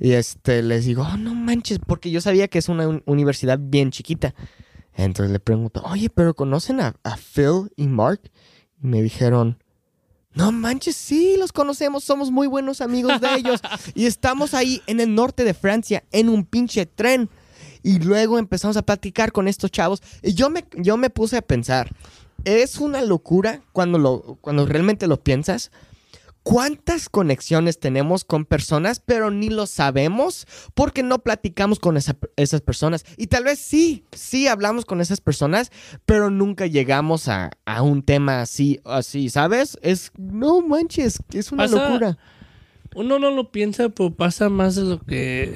Y 0.03 0.13
este, 0.13 0.63
les 0.63 0.85
digo, 0.85 1.03
oh, 1.03 1.15
no 1.15 1.35
manches, 1.35 1.77
porque 1.77 2.09
yo 2.09 2.21
sabía 2.21 2.47
que 2.47 2.57
es 2.57 2.69
una 2.69 2.87
un- 2.87 3.03
universidad 3.05 3.59
bien 3.61 3.91
chiquita. 3.91 4.33
Entonces 4.95 5.31
le 5.31 5.39
pregunto, 5.39 5.83
oye, 5.85 6.09
pero 6.09 6.33
¿conocen 6.33 6.81
a, 6.81 6.95
a 7.03 7.17
Phil 7.17 7.71
y 7.75 7.85
Mark? 7.85 8.19
Y 8.81 8.87
me 8.87 9.03
dijeron, 9.03 9.63
no 10.33 10.51
manches, 10.51 10.95
sí, 10.95 11.35
los 11.37 11.51
conocemos, 11.51 12.03
somos 12.03 12.31
muy 12.31 12.47
buenos 12.47 12.81
amigos 12.81 13.21
de 13.21 13.27
ellos. 13.35 13.61
y 13.93 14.07
estamos 14.07 14.55
ahí 14.55 14.81
en 14.87 15.01
el 15.01 15.13
norte 15.13 15.43
de 15.43 15.53
Francia, 15.53 16.03
en 16.11 16.29
un 16.29 16.45
pinche 16.45 16.87
tren. 16.87 17.29
Y 17.83 17.99
luego 17.99 18.39
empezamos 18.39 18.77
a 18.77 18.81
platicar 18.81 19.31
con 19.31 19.47
estos 19.47 19.69
chavos. 19.69 20.01
Y 20.23 20.33
yo 20.33 20.49
me, 20.49 20.65
yo 20.77 20.97
me 20.97 21.11
puse 21.11 21.37
a 21.37 21.43
pensar, 21.43 21.95
es 22.43 22.77
una 22.79 23.01
locura 23.03 23.61
cuando, 23.71 23.99
lo, 23.99 24.39
cuando 24.41 24.65
realmente 24.65 25.05
lo 25.05 25.21
piensas. 25.23 25.69
¿Cuántas 26.43 27.07
conexiones 27.07 27.79
tenemos 27.79 28.23
con 28.25 28.45
personas, 28.45 28.99
pero 28.99 29.29
ni 29.29 29.49
lo 29.49 29.67
sabemos 29.67 30.47
porque 30.73 31.03
no 31.03 31.19
platicamos 31.19 31.77
con 31.79 31.97
esa- 31.97 32.17
esas 32.35 32.61
personas? 32.61 33.05
Y 33.15 33.27
tal 33.27 33.43
vez 33.43 33.59
sí, 33.59 34.05
sí 34.11 34.47
hablamos 34.47 34.85
con 34.85 35.01
esas 35.01 35.21
personas, 35.21 35.71
pero 36.05 36.31
nunca 36.31 36.65
llegamos 36.65 37.27
a, 37.27 37.51
a 37.65 37.83
un 37.83 38.01
tema 38.01 38.41
así, 38.41 38.79
así, 38.85 39.29
¿sabes? 39.29 39.77
Es, 39.83 40.11
no 40.17 40.61
manches, 40.61 41.19
es 41.31 41.51
una 41.51 41.63
Pasa- 41.65 41.87
locura. 41.89 42.17
Uno 42.95 43.19
no 43.19 43.29
lo 43.31 43.51
piensa, 43.51 43.89
pero 43.89 44.13
pasa 44.13 44.49
más 44.49 44.75
de 44.75 44.83
lo 44.83 44.99
que 44.99 45.55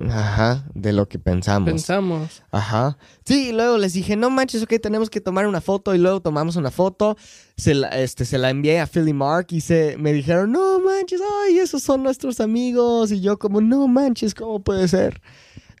Ajá, 0.00 0.64
de 0.74 0.92
lo 0.92 1.08
que 1.08 1.18
pensamos. 1.18 1.70
pensamos. 1.70 2.42
Ajá. 2.50 2.98
Sí, 3.24 3.50
y 3.50 3.52
luego 3.52 3.78
les 3.78 3.92
dije, 3.92 4.16
no 4.16 4.28
manches, 4.28 4.62
ok, 4.62 4.74
tenemos 4.82 5.08
que 5.08 5.20
tomar 5.20 5.46
una 5.46 5.60
foto. 5.60 5.94
Y 5.94 5.98
luego 5.98 6.20
tomamos 6.20 6.56
una 6.56 6.70
foto. 6.70 7.16
Se 7.56 7.74
la, 7.74 7.88
este, 7.88 8.24
se 8.24 8.38
la 8.38 8.50
envié 8.50 8.80
a 8.80 8.86
Philly 8.86 9.12
Mark 9.12 9.46
y 9.50 9.60
se, 9.60 9.96
me 9.98 10.12
dijeron, 10.12 10.50
no 10.50 10.80
manches, 10.80 11.20
ay, 11.44 11.58
esos 11.58 11.82
son 11.82 12.02
nuestros 12.02 12.40
amigos. 12.40 13.12
Y 13.12 13.20
yo 13.20 13.38
como, 13.38 13.60
no 13.60 13.86
manches, 13.86 14.34
¿cómo 14.34 14.60
puede 14.62 14.88
ser? 14.88 15.20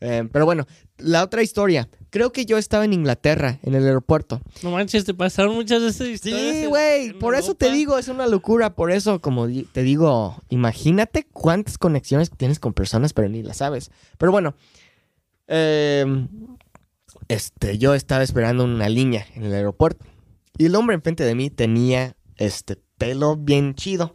Eh, 0.00 0.28
pero 0.30 0.44
bueno, 0.44 0.66
la 0.98 1.22
otra 1.22 1.42
historia. 1.42 1.88
Creo 2.10 2.32
que 2.32 2.46
yo 2.46 2.58
estaba 2.58 2.84
en 2.84 2.92
Inglaterra, 2.92 3.58
en 3.62 3.74
el 3.74 3.84
aeropuerto. 3.84 4.40
No 4.62 4.70
manches, 4.70 5.04
te 5.04 5.14
pasaron 5.14 5.54
muchas 5.54 5.82
de 5.82 5.88
estas 5.88 6.08
historias. 6.08 6.56
Sí, 6.56 6.66
güey, 6.66 7.12
por 7.12 7.34
eso 7.34 7.54
te 7.54 7.70
digo, 7.70 7.98
es 7.98 8.08
una 8.08 8.26
locura. 8.26 8.74
Por 8.74 8.92
eso, 8.92 9.20
como 9.20 9.48
te 9.48 9.82
digo, 9.82 10.40
imagínate 10.48 11.26
cuántas 11.32 11.76
conexiones 11.76 12.30
tienes 12.30 12.60
con 12.60 12.72
personas, 12.72 13.12
pero 13.12 13.28
ni 13.28 13.42
las 13.42 13.56
sabes. 13.56 13.90
Pero 14.18 14.30
bueno, 14.30 14.54
eh, 15.48 16.26
este, 17.28 17.78
yo 17.78 17.94
estaba 17.94 18.22
esperando 18.22 18.64
una 18.64 18.88
línea 18.88 19.26
en 19.34 19.44
el 19.44 19.54
aeropuerto. 19.54 20.06
Y 20.56 20.66
el 20.66 20.76
hombre 20.76 20.94
enfrente 20.94 21.24
de 21.24 21.34
mí 21.34 21.50
tenía 21.50 22.16
este 22.36 22.76
pelo 22.96 23.36
bien 23.36 23.74
chido. 23.74 24.12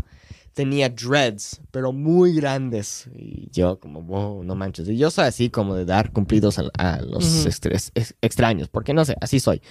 Tenía 0.54 0.90
dreads, 0.90 1.62
pero 1.72 1.94
muy 1.94 2.34
grandes. 2.34 3.08
Y 3.16 3.50
yo 3.52 3.80
como, 3.80 4.02
wow, 4.02 4.44
no 4.44 4.56
manches. 4.56 4.90
Y 4.90 4.98
yo 4.98 5.10
soy 5.10 5.26
así 5.26 5.50
como 5.50 5.76
de 5.76 5.86
dar 5.86 6.12
cumplidos 6.12 6.60
a, 6.60 6.64
a 6.78 7.02
los 7.02 7.46
ex- 7.46 7.92
extraños, 8.22 8.68
porque 8.68 8.94
no 8.94 9.06
sé, 9.06 9.16
así 9.22 9.40
soy. 9.40 9.62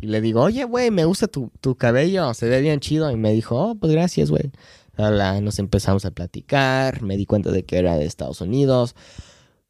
Y 0.00 0.06
le 0.06 0.20
digo, 0.20 0.40
oye, 0.40 0.64
güey, 0.64 0.90
me 0.90 1.04
gusta 1.04 1.26
tu, 1.26 1.50
tu 1.60 1.74
cabello, 1.76 2.32
se 2.32 2.48
ve 2.48 2.60
bien 2.62 2.80
chido. 2.80 3.10
Y 3.10 3.16
me 3.16 3.32
dijo, 3.32 3.56
oh, 3.56 3.74
pues 3.74 3.92
gracias, 3.92 4.30
güey. 4.30 4.50
Nos 5.42 5.58
empezamos 5.58 6.04
a 6.04 6.10
platicar, 6.10 7.02
me 7.02 7.16
di 7.16 7.24
cuenta 7.26 7.50
de 7.50 7.64
que 7.64 7.78
era 7.78 7.96
de 7.96 8.04
Estados 8.04 8.40
Unidos. 8.40 8.94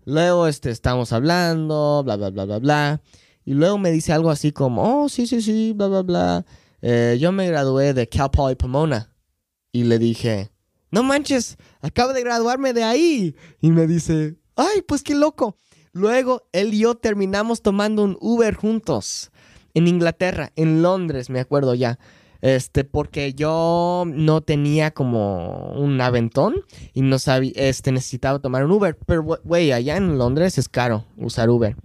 Luego, 0.04 0.46
este, 0.48 0.70
estamos 0.70 1.12
hablando, 1.12 2.02
bla, 2.04 2.16
bla, 2.16 2.30
bla, 2.30 2.44
bla, 2.44 2.58
bla. 2.58 3.00
Y 3.44 3.54
luego 3.54 3.78
me 3.78 3.90
dice 3.90 4.12
algo 4.12 4.30
así 4.30 4.52
como, 4.52 5.04
oh, 5.04 5.08
sí, 5.08 5.26
sí, 5.26 5.40
sí, 5.40 5.72
bla, 5.72 5.86
bla, 5.88 6.02
bla. 6.02 6.46
Eh, 6.82 7.16
yo 7.20 7.30
me 7.32 7.46
gradué 7.48 7.94
de 7.94 8.08
Cal 8.08 8.30
Poly 8.30 8.54
Pomona. 8.56 9.09
Y 9.72 9.84
le 9.84 9.98
dije, 9.98 10.50
no 10.90 11.02
manches, 11.02 11.56
acabo 11.80 12.12
de 12.12 12.22
graduarme 12.22 12.72
de 12.72 12.82
ahí. 12.82 13.36
Y 13.60 13.70
me 13.70 13.86
dice, 13.86 14.36
ay, 14.56 14.82
pues 14.86 15.02
qué 15.02 15.14
loco. 15.14 15.56
Luego, 15.92 16.48
él 16.52 16.74
y 16.74 16.80
yo 16.80 16.94
terminamos 16.96 17.62
tomando 17.62 18.02
un 18.02 18.16
Uber 18.20 18.54
juntos. 18.54 19.30
En 19.74 19.86
Inglaterra, 19.86 20.52
en 20.56 20.82
Londres, 20.82 21.30
me 21.30 21.40
acuerdo 21.40 21.74
ya. 21.74 21.98
Este, 22.42 22.84
porque 22.84 23.34
yo 23.34 24.04
no 24.06 24.40
tenía 24.40 24.92
como 24.92 25.72
un 25.72 26.00
aventón 26.00 26.64
y 26.94 27.02
no 27.02 27.18
sabía, 27.18 27.52
este, 27.54 27.92
necesitaba 27.92 28.38
tomar 28.38 28.64
un 28.64 28.72
Uber. 28.72 28.96
Pero, 29.06 29.22
güey, 29.44 29.72
allá 29.72 29.96
en 29.96 30.18
Londres 30.18 30.58
es 30.58 30.68
caro 30.68 31.06
usar 31.16 31.50
Uber. 31.50 31.76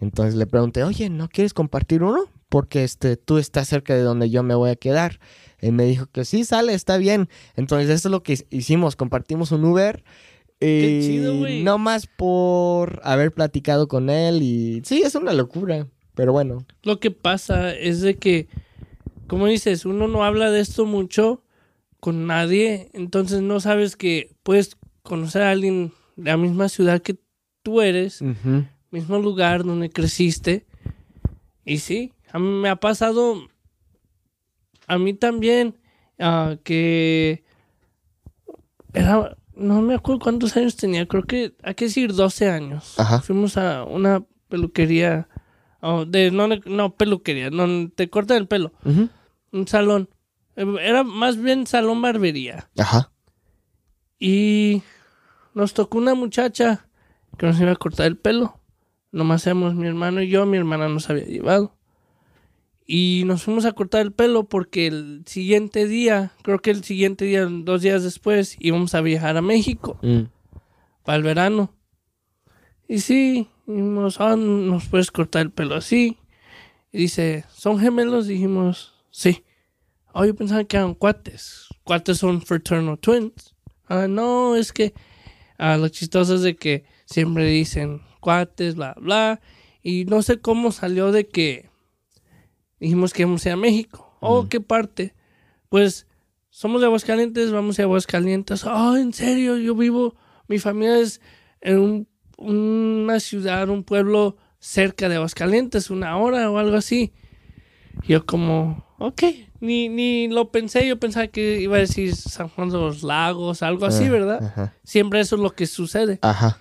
Entonces 0.00 0.34
le 0.34 0.46
pregunté, 0.46 0.82
oye, 0.82 1.10
¿no 1.10 1.28
quieres 1.28 1.52
compartir 1.52 2.02
uno? 2.02 2.24
Porque 2.50 2.84
este, 2.84 3.16
tú 3.16 3.38
estás 3.38 3.68
cerca 3.68 3.94
de 3.94 4.02
donde 4.02 4.28
yo 4.28 4.42
me 4.42 4.54
voy 4.54 4.68
a 4.70 4.76
quedar. 4.76 5.18
Y 5.62 5.70
me 5.70 5.84
dijo 5.84 6.06
que 6.06 6.26
sí, 6.26 6.44
sale, 6.44 6.74
está 6.74 6.98
bien. 6.98 7.28
Entonces 7.56 7.88
eso 7.88 8.08
es 8.08 8.12
lo 8.12 8.22
que 8.22 8.38
hicimos, 8.50 8.96
compartimos 8.96 9.52
un 9.52 9.64
Uber. 9.64 10.04
Qué 10.58 10.98
Y 11.00 11.06
chido, 11.06 11.38
güey. 11.38 11.62
no 11.62 11.78
más 11.78 12.06
por 12.06 13.00
haber 13.02 13.32
platicado 13.32 13.88
con 13.88 14.10
él 14.10 14.42
y 14.42 14.82
sí, 14.84 15.00
es 15.02 15.14
una 15.14 15.32
locura, 15.32 15.86
pero 16.14 16.32
bueno. 16.32 16.66
Lo 16.82 17.00
que 17.00 17.10
pasa 17.10 17.74
es 17.74 18.02
de 18.02 18.16
que, 18.16 18.46
como 19.26 19.46
dices, 19.46 19.86
uno 19.86 20.06
no 20.06 20.22
habla 20.22 20.50
de 20.50 20.60
esto 20.60 20.84
mucho 20.84 21.42
con 21.98 22.26
nadie, 22.26 22.90
entonces 22.92 23.40
no 23.40 23.60
sabes 23.60 23.96
que 23.96 24.34
puedes 24.42 24.76
conocer 25.02 25.42
a 25.42 25.50
alguien 25.50 25.92
de 26.16 26.30
la 26.30 26.36
misma 26.36 26.68
ciudad 26.68 27.00
que 27.00 27.16
tú 27.62 27.80
eres, 27.80 28.22
mismo 28.90 29.18
lugar 29.18 29.64
donde 29.64 29.88
creciste. 29.88 30.66
Y 31.64 31.78
sí, 31.78 32.12
a 32.32 32.38
mí 32.38 32.48
me 32.48 32.68
ha 32.68 32.76
pasado, 32.76 33.48
a 34.86 34.98
mí 34.98 35.14
también, 35.14 35.78
ah, 36.18 36.56
que 36.64 37.44
era, 38.92 39.36
no 39.54 39.82
me 39.82 39.94
acuerdo 39.94 40.20
cuántos 40.20 40.56
años 40.56 40.76
tenía, 40.76 41.06
creo 41.06 41.24
que 41.24 41.54
hay 41.62 41.74
que 41.74 41.86
decir 41.86 42.12
12 42.12 42.50
años. 42.50 42.98
Ajá. 42.98 43.20
Fuimos 43.20 43.56
a 43.56 43.84
una 43.84 44.24
peluquería, 44.48 45.28
oh, 45.80 46.04
de, 46.04 46.30
no, 46.30 46.48
no 46.48 46.94
peluquería, 46.94 47.50
no, 47.50 47.90
te 47.90 48.08
cortan 48.08 48.38
el 48.38 48.46
pelo, 48.46 48.72
un 49.52 49.68
salón. 49.68 50.08
Era 50.56 51.04
más 51.04 51.40
bien 51.40 51.66
salón 51.66 52.02
barbería. 52.02 52.68
Ajá. 52.76 53.12
Y 54.18 54.82
nos 55.54 55.72
tocó 55.72 55.98
una 55.98 56.14
muchacha 56.14 56.86
que 57.38 57.46
nos 57.46 57.58
iba 57.60 57.72
a 57.72 57.76
cortar 57.76 58.06
el 58.06 58.18
pelo. 58.18 58.60
Nomás 59.12 59.46
éramos 59.46 59.74
mi 59.74 59.86
hermano 59.86 60.22
y 60.22 60.28
yo, 60.28 60.44
mi 60.46 60.58
hermana 60.58 60.88
nos 60.88 61.08
había 61.08 61.24
llevado. 61.24 61.74
Y 62.92 63.22
nos 63.24 63.44
fuimos 63.44 63.66
a 63.66 63.72
cortar 63.72 64.00
el 64.00 64.10
pelo 64.10 64.48
porque 64.48 64.88
el 64.88 65.22
siguiente 65.24 65.86
día, 65.86 66.32
creo 66.42 66.58
que 66.58 66.72
el 66.72 66.82
siguiente 66.82 67.24
día, 67.24 67.46
dos 67.48 67.82
días 67.82 68.02
después, 68.02 68.56
íbamos 68.58 68.96
a 68.96 69.00
viajar 69.00 69.36
a 69.36 69.42
México 69.42 69.96
Mm. 70.02 70.22
para 71.04 71.16
el 71.18 71.22
verano. 71.22 71.72
Y 72.88 72.98
sí, 72.98 73.46
dijimos, 73.68 74.20
ah, 74.20 74.34
nos 74.34 74.88
puedes 74.88 75.12
cortar 75.12 75.42
el 75.42 75.52
pelo 75.52 75.76
así. 75.76 76.18
Y 76.90 76.98
dice, 77.02 77.44
¿son 77.54 77.78
gemelos? 77.78 78.26
Dijimos, 78.26 78.92
sí. 79.12 79.44
Oh, 80.12 80.24
yo 80.24 80.34
pensaba 80.34 80.64
que 80.64 80.76
eran 80.76 80.94
cuates. 80.94 81.68
Cuates 81.84 82.18
son 82.18 82.42
fraternal 82.42 82.98
twins. 82.98 83.54
Ah, 83.86 84.08
no, 84.08 84.56
es 84.56 84.72
que 84.72 84.94
ah, 85.58 85.76
lo 85.76 85.88
chistoso 85.90 86.34
es 86.34 86.42
de 86.42 86.56
que 86.56 86.82
siempre 87.04 87.44
dicen 87.46 88.02
cuates, 88.18 88.74
bla, 88.74 88.96
bla. 89.00 89.40
Y 89.80 90.06
no 90.06 90.22
sé 90.22 90.40
cómo 90.40 90.72
salió 90.72 91.12
de 91.12 91.28
que 91.28 91.69
dijimos 92.80 93.12
que 93.12 93.22
íbamos 93.22 93.44
a 93.44 93.50
ir 93.50 93.52
a 93.52 93.56
México. 93.56 94.16
Oh, 94.20 94.48
¿qué 94.48 94.60
parte? 94.60 95.14
Pues 95.68 96.06
somos 96.50 96.80
de 96.80 96.86
Aguascalientes, 96.88 97.52
vamos 97.52 97.78
a 97.78 97.82
Aguascalientes. 97.82 98.64
Oh, 98.64 98.96
en 98.96 99.12
serio, 99.12 99.56
yo 99.56 99.74
vivo, 99.74 100.16
mi 100.48 100.58
familia 100.58 100.98
es 100.98 101.20
en 101.60 101.78
un- 101.78 102.08
una 102.38 103.20
ciudad, 103.20 103.68
un 103.68 103.84
pueblo 103.84 104.36
cerca 104.58 105.08
de 105.08 105.16
Aguascalientes, 105.16 105.90
una 105.90 106.16
hora 106.16 106.50
o 106.50 106.58
algo 106.58 106.76
así. 106.76 107.12
Yo 108.08 108.24
como, 108.26 108.84
ok, 108.98 109.22
ni, 109.60 109.88
ni 109.88 110.28
lo 110.28 110.50
pensé, 110.50 110.86
yo 110.88 110.98
pensaba 110.98 111.26
que 111.28 111.60
iba 111.60 111.76
a 111.76 111.80
decir 111.80 112.14
San 112.16 112.48
Juan 112.48 112.70
de 112.70 112.78
los 112.78 113.02
Lagos, 113.02 113.62
algo 113.62 113.84
así, 113.86 114.04
Ah, 114.06 114.10
¿verdad? 114.10 114.44
Ajá. 114.44 114.74
Siempre 114.84 115.20
eso 115.20 115.36
es 115.36 115.42
lo 115.42 115.50
que 115.50 115.66
sucede. 115.66 116.18
Ajá. 116.22 116.58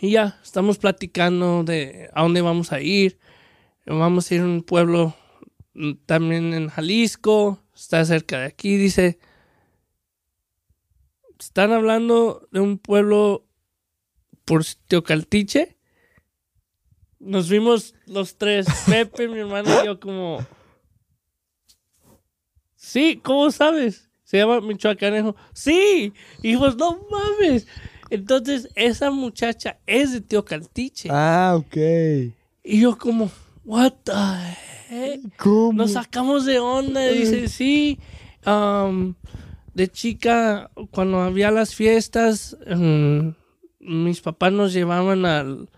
Y 0.00 0.12
ya, 0.12 0.38
estamos 0.42 0.78
platicando 0.78 1.62
de 1.62 2.08
a 2.14 2.22
dónde 2.22 2.40
vamos 2.42 2.72
a 2.72 2.80
ir. 2.80 3.18
Vamos 3.98 4.30
a 4.30 4.34
ir 4.36 4.42
a 4.42 4.44
un 4.44 4.62
pueblo 4.62 5.16
mm, 5.74 5.92
también 6.06 6.54
en 6.54 6.68
Jalisco, 6.68 7.60
está 7.74 8.04
cerca 8.04 8.38
de 8.38 8.46
aquí, 8.46 8.76
dice. 8.76 9.18
Están 11.38 11.72
hablando 11.72 12.46
de 12.52 12.60
un 12.60 12.78
pueblo 12.78 13.46
por 14.44 14.62
Teocaltiche. 14.86 15.76
Nos 17.18 17.48
vimos 17.48 17.94
los 18.06 18.36
tres, 18.36 18.66
Pepe, 18.86 19.26
mi 19.26 19.40
hermano 19.40 19.68
y 19.82 19.86
yo, 19.86 19.98
como. 19.98 20.38
Sí, 22.76 23.20
¿cómo 23.22 23.50
sabes? 23.50 24.08
Se 24.22 24.38
llama 24.38 24.60
Michoacanejo. 24.60 25.34
Sí, 25.52 26.12
y 26.38 26.42
dijimos, 26.42 26.76
no 26.76 27.04
mames. 27.10 27.66
Entonces, 28.08 28.68
esa 28.76 29.10
muchacha 29.10 29.80
es 29.84 30.12
de 30.12 30.20
Teocaltiche. 30.20 31.08
Ah, 31.10 31.56
ok. 31.56 31.76
Y 32.62 32.80
yo 32.80 32.96
como, 32.96 33.30
what 33.70 33.92
the 34.04 34.12
heck? 34.88 35.20
¿Cómo? 35.36 35.72
Nos 35.72 35.92
sacamos 35.92 36.44
de 36.44 36.58
onda. 36.58 37.06
Dice, 37.08 37.48
sí. 37.48 37.98
um, 38.46 39.14
de 39.74 39.88
chica, 39.88 40.70
cuando 40.90 41.20
había 41.20 41.50
las 41.50 41.74
fiestas, 41.74 42.56
mm, 42.66 43.28
mis 43.80 44.20
papás 44.20 44.52
nos 44.52 44.72
llevaban 44.72 45.24
al, 45.24 45.68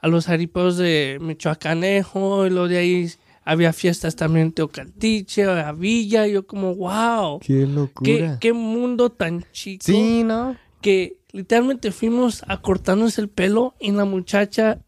a 0.00 0.08
los 0.08 0.26
jaripeos 0.26 0.76
de 0.76 1.18
Michoacanejo 1.20 2.46
y 2.46 2.50
lo 2.50 2.66
de 2.68 2.78
ahí 2.78 3.08
había 3.44 3.72
fiestas 3.72 4.16
también 4.16 4.46
en 4.46 4.52
Teocaltiche, 4.52 5.44
a 5.44 5.70
Villa, 5.72 6.26
y 6.26 6.32
yo 6.32 6.46
como, 6.46 6.74
wow, 6.74 7.38
Qué 7.38 7.46
qué, 7.54 7.66
locura. 7.66 8.38
qué 8.40 8.52
mundo 8.52 9.10
tan 9.10 9.44
chico 9.52 9.84
Sí, 9.86 10.24
¿no? 10.24 10.56
que 10.80 11.16
literalmente 11.32 11.92
fuimos 11.92 12.42
a 12.48 12.60
cortarnos 12.60 13.18
el 13.18 13.28
pelo 13.28 13.74
y 13.80 13.92
la 13.92 14.04
muchacha 14.04 14.80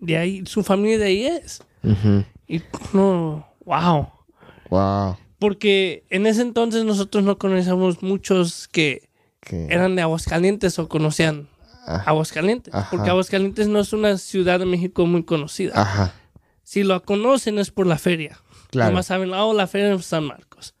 de 0.00 0.16
ahí, 0.16 0.42
su 0.46 0.64
familia 0.64 0.98
de 0.98 1.04
ahí 1.04 1.26
es. 1.26 1.62
Y 2.48 2.62
no, 2.92 3.46
wow. 3.64 4.08
Wow. 4.70 5.16
Porque 5.38 6.04
en 6.10 6.26
ese 6.26 6.42
entonces 6.42 6.84
nosotros 6.84 7.24
no 7.24 7.38
conocíamos 7.38 8.02
muchos 8.02 8.68
que 8.68 9.08
Qué- 9.40 9.66
eran 9.70 9.96
de 9.96 10.02
Aguascalientes 10.02 10.78
o 10.78 10.88
conocían 10.88 11.48
Ah, 11.84 12.02
Aguascalientes. 12.06 12.72
Ajá. 12.72 12.88
Porque 12.92 13.10
Aguascalientes 13.10 13.66
no 13.66 13.80
es 13.80 13.92
una 13.92 14.16
ciudad 14.16 14.60
de 14.60 14.66
México 14.66 15.04
muy 15.04 15.24
conocida. 15.24 15.72
Ajá. 15.74 16.14
Si 16.62 16.84
lo 16.84 17.02
conocen 17.02 17.58
es 17.58 17.72
por 17.72 17.88
la 17.88 17.98
feria. 17.98 18.38
Claro. 18.70 18.90
Nomás 18.92 19.06
saben, 19.06 19.32
oh, 19.34 19.52
la 19.52 19.66
feria 19.66 19.88
de 19.88 20.00
San 20.00 20.24
Marcos. 20.24 20.74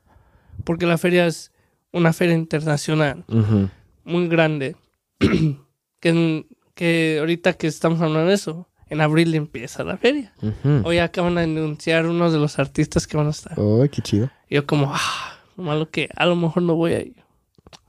Porque 0.62 0.86
la 0.86 0.96
feria 0.98 1.26
es 1.26 1.50
una 1.90 2.12
feria 2.12 2.36
internacional 2.36 3.24
muy 4.04 4.28
grande. 4.28 4.76
que, 6.00 6.46
que 6.74 7.16
ahorita 7.18 7.54
que 7.54 7.66
estamos 7.66 8.00
hablando 8.00 8.28
de 8.28 8.34
eso, 8.34 8.68
en 8.88 9.00
abril 9.00 9.34
empieza 9.34 9.84
la 9.84 9.96
feria. 9.96 10.32
Hoy 10.84 10.98
acaban 10.98 11.36
de 11.36 11.42
anunciar 11.42 12.06
uno 12.06 12.30
de 12.30 12.38
los 12.38 12.58
artistas 12.58 13.06
que 13.06 13.16
van 13.16 13.28
a 13.28 13.30
estar. 13.30 13.54
Oh, 13.58 13.84
qué 13.90 14.02
chido. 14.02 14.30
Y 14.48 14.56
yo 14.56 14.66
como, 14.66 14.92
ah, 14.94 15.38
lo 15.56 15.64
malo 15.64 15.90
que 15.90 16.08
a 16.14 16.26
lo 16.26 16.36
mejor 16.36 16.62
no 16.62 16.74
voy 16.74 16.92
a 16.92 17.00
ir. 17.00 17.16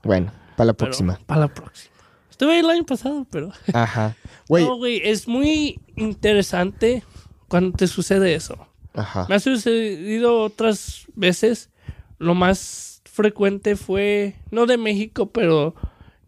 Bueno, 0.02 0.32
para 0.56 0.68
la 0.68 0.72
pero 0.72 0.88
próxima. 0.88 1.20
Para 1.26 1.40
la 1.42 1.48
próxima. 1.48 1.94
Estuve 2.30 2.54
ahí 2.54 2.60
el 2.60 2.70
año 2.70 2.84
pasado, 2.84 3.26
pero... 3.30 3.52
Ajá. 3.72 4.16
Güey. 4.48 4.64
No, 4.64 4.76
güey, 4.76 5.00
es 5.04 5.28
muy 5.28 5.80
interesante 5.96 7.04
cuando 7.48 7.76
te 7.76 7.86
sucede 7.86 8.34
eso. 8.34 8.66
Ajá. 8.94 9.26
Me 9.28 9.36
ha 9.36 9.40
sucedido 9.40 10.42
otras 10.42 11.06
veces. 11.14 11.70
Lo 12.18 12.34
más 12.34 13.02
frecuente 13.04 13.76
fue, 13.76 14.36
no 14.50 14.66
de 14.66 14.76
México, 14.76 15.30
pero 15.30 15.74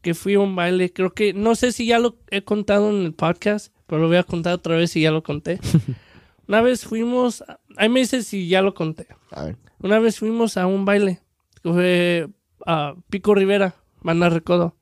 que 0.03 0.15
fui 0.15 0.35
a 0.35 0.41
un 0.41 0.55
baile. 0.55 0.93
Creo 0.93 1.13
que, 1.15 1.33
no 1.35 1.57
sé 1.57 1.73
si 1.73 1.87
ya 1.87 1.99
lo 1.99 2.17
he 2.31 2.45
contado 2.45 2.91
en 2.91 3.05
el 3.05 3.13
podcast, 3.13 3.73
pero 3.87 4.03
lo 4.03 4.09
voy 4.09 4.17
a 4.17 4.25
contar 4.25 4.55
otra 4.55 4.77
vez 4.77 4.91
si 4.91 5.01
ya 5.01 5.11
lo 5.11 5.23
conté. 5.23 5.61
Una 6.49 6.61
vez 6.61 6.85
fuimos, 6.85 7.43
ahí 7.77 7.89
me 7.89 8.01
dice 8.01 8.23
si 8.23 8.49
ya 8.49 8.63
lo 8.63 8.75
conté. 8.75 9.09
A 9.31 9.45
ver. 9.45 9.57
Una 9.81 9.99
vez 9.99 10.19
fuimos 10.19 10.57
a 10.57 10.67
un 10.67 10.85
baile, 10.85 11.21
que 11.63 11.73
fue 11.73 12.29
a 12.65 12.95
Pico 13.11 13.35
Rivera, 13.35 13.75
Banda 14.01 14.29
Recodo. 14.29 14.77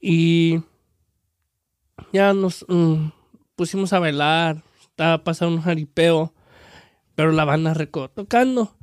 Y 0.00 0.60
ya 2.12 2.32
nos 2.34 2.64
mm, 2.68 3.08
pusimos 3.54 3.92
a 3.92 3.98
bailar, 3.98 4.62
estaba 4.82 5.22
pasando 5.24 5.56
un 5.56 5.62
jaripeo, 5.62 6.34
pero 7.14 7.32
la 7.32 7.44
banda 7.44 7.74
Recodo 7.74 8.08
tocando. 8.10 8.76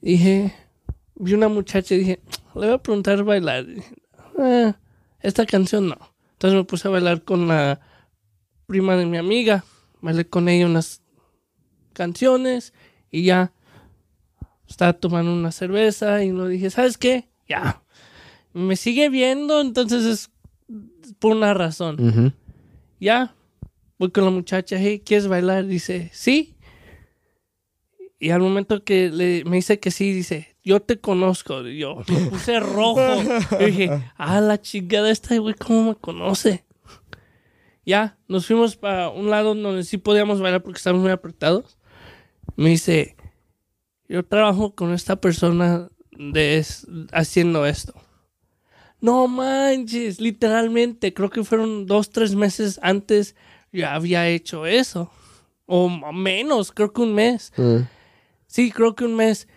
Dije, 0.00 0.54
vi 1.16 1.34
una 1.34 1.48
muchacha 1.48 1.94
y 1.94 1.98
dije, 1.98 2.20
le 2.54 2.66
voy 2.66 2.74
a 2.74 2.78
preguntar 2.78 3.24
bailar. 3.24 3.66
Dije, 3.66 3.94
"Ah, 4.38 4.76
esta 5.20 5.46
canción 5.46 5.88
no. 5.88 5.98
Entonces 6.32 6.56
me 6.56 6.64
puse 6.64 6.86
a 6.86 6.92
bailar 6.92 7.22
con 7.24 7.48
la 7.48 7.80
prima 8.68 8.96
de 8.96 9.06
mi 9.06 9.16
amiga. 9.16 9.64
Bailé 10.00 10.28
con 10.28 10.48
ella 10.48 10.66
unas 10.66 11.02
canciones 11.94 12.72
y 13.10 13.24
ya 13.24 13.52
estaba 14.68 14.92
tomando 14.92 15.32
una 15.32 15.50
cerveza 15.50 16.22
y 16.22 16.30
lo 16.30 16.46
dije, 16.46 16.70
¿sabes 16.70 16.98
qué? 16.98 17.28
Ya. 17.48 17.82
Me 18.52 18.76
sigue 18.76 19.08
viendo, 19.08 19.60
entonces 19.60 20.04
es 20.04 20.30
por 21.18 21.34
una 21.34 21.54
razón. 21.54 22.34
Ya. 23.00 23.34
Voy 23.98 24.10
con 24.10 24.24
la 24.24 24.30
muchacha, 24.30 24.76
hey, 24.78 25.02
¿quieres 25.04 25.26
bailar? 25.26 25.66
Dice, 25.66 26.10
sí. 26.12 26.54
Y 28.20 28.30
al 28.30 28.40
momento 28.40 28.84
que 28.84 29.08
le, 29.08 29.44
me 29.44 29.56
dice 29.56 29.80
que 29.80 29.90
sí, 29.90 30.12
dice, 30.12 30.56
yo 30.62 30.80
te 30.80 31.00
conozco. 31.00 31.66
Y 31.66 31.78
yo 31.78 32.04
me 32.06 32.26
puse 32.26 32.60
rojo. 32.60 33.00
Y 33.60 33.64
dije, 33.64 33.90
ah, 34.16 34.40
la 34.40 34.60
chingada 34.60 35.10
esta, 35.10 35.36
güey, 35.38 35.54
¿cómo 35.54 35.90
me 35.90 35.94
conoce? 35.96 36.67
Ya, 37.88 38.18
nos 38.28 38.46
fuimos 38.46 38.76
para 38.76 39.08
un 39.08 39.30
lado 39.30 39.54
donde 39.54 39.82
sí 39.82 39.96
podíamos 39.96 40.42
bailar 40.42 40.62
porque 40.62 40.76
estábamos 40.76 41.04
muy 41.04 41.10
apretados. 41.10 41.78
Me 42.54 42.68
dice, 42.68 43.16
yo 44.06 44.22
trabajo 44.26 44.74
con 44.74 44.92
esta 44.92 45.16
persona 45.22 45.88
de 46.10 46.58
es- 46.58 46.86
haciendo 47.12 47.64
esto. 47.64 47.94
No 49.00 49.26
manches, 49.26 50.20
literalmente, 50.20 51.14
creo 51.14 51.30
que 51.30 51.44
fueron 51.44 51.86
dos, 51.86 52.10
tres 52.10 52.34
meses 52.34 52.78
antes 52.82 53.34
ya 53.72 53.94
había 53.94 54.28
hecho 54.28 54.66
eso. 54.66 55.10
O 55.64 55.88
menos, 56.12 56.72
creo 56.72 56.92
que 56.92 57.00
un 57.00 57.14
mes. 57.14 57.54
Mm. 57.56 57.86
Sí, 58.46 58.70
creo 58.70 58.94
que 58.96 59.06
un 59.06 59.16
mes. 59.16 59.48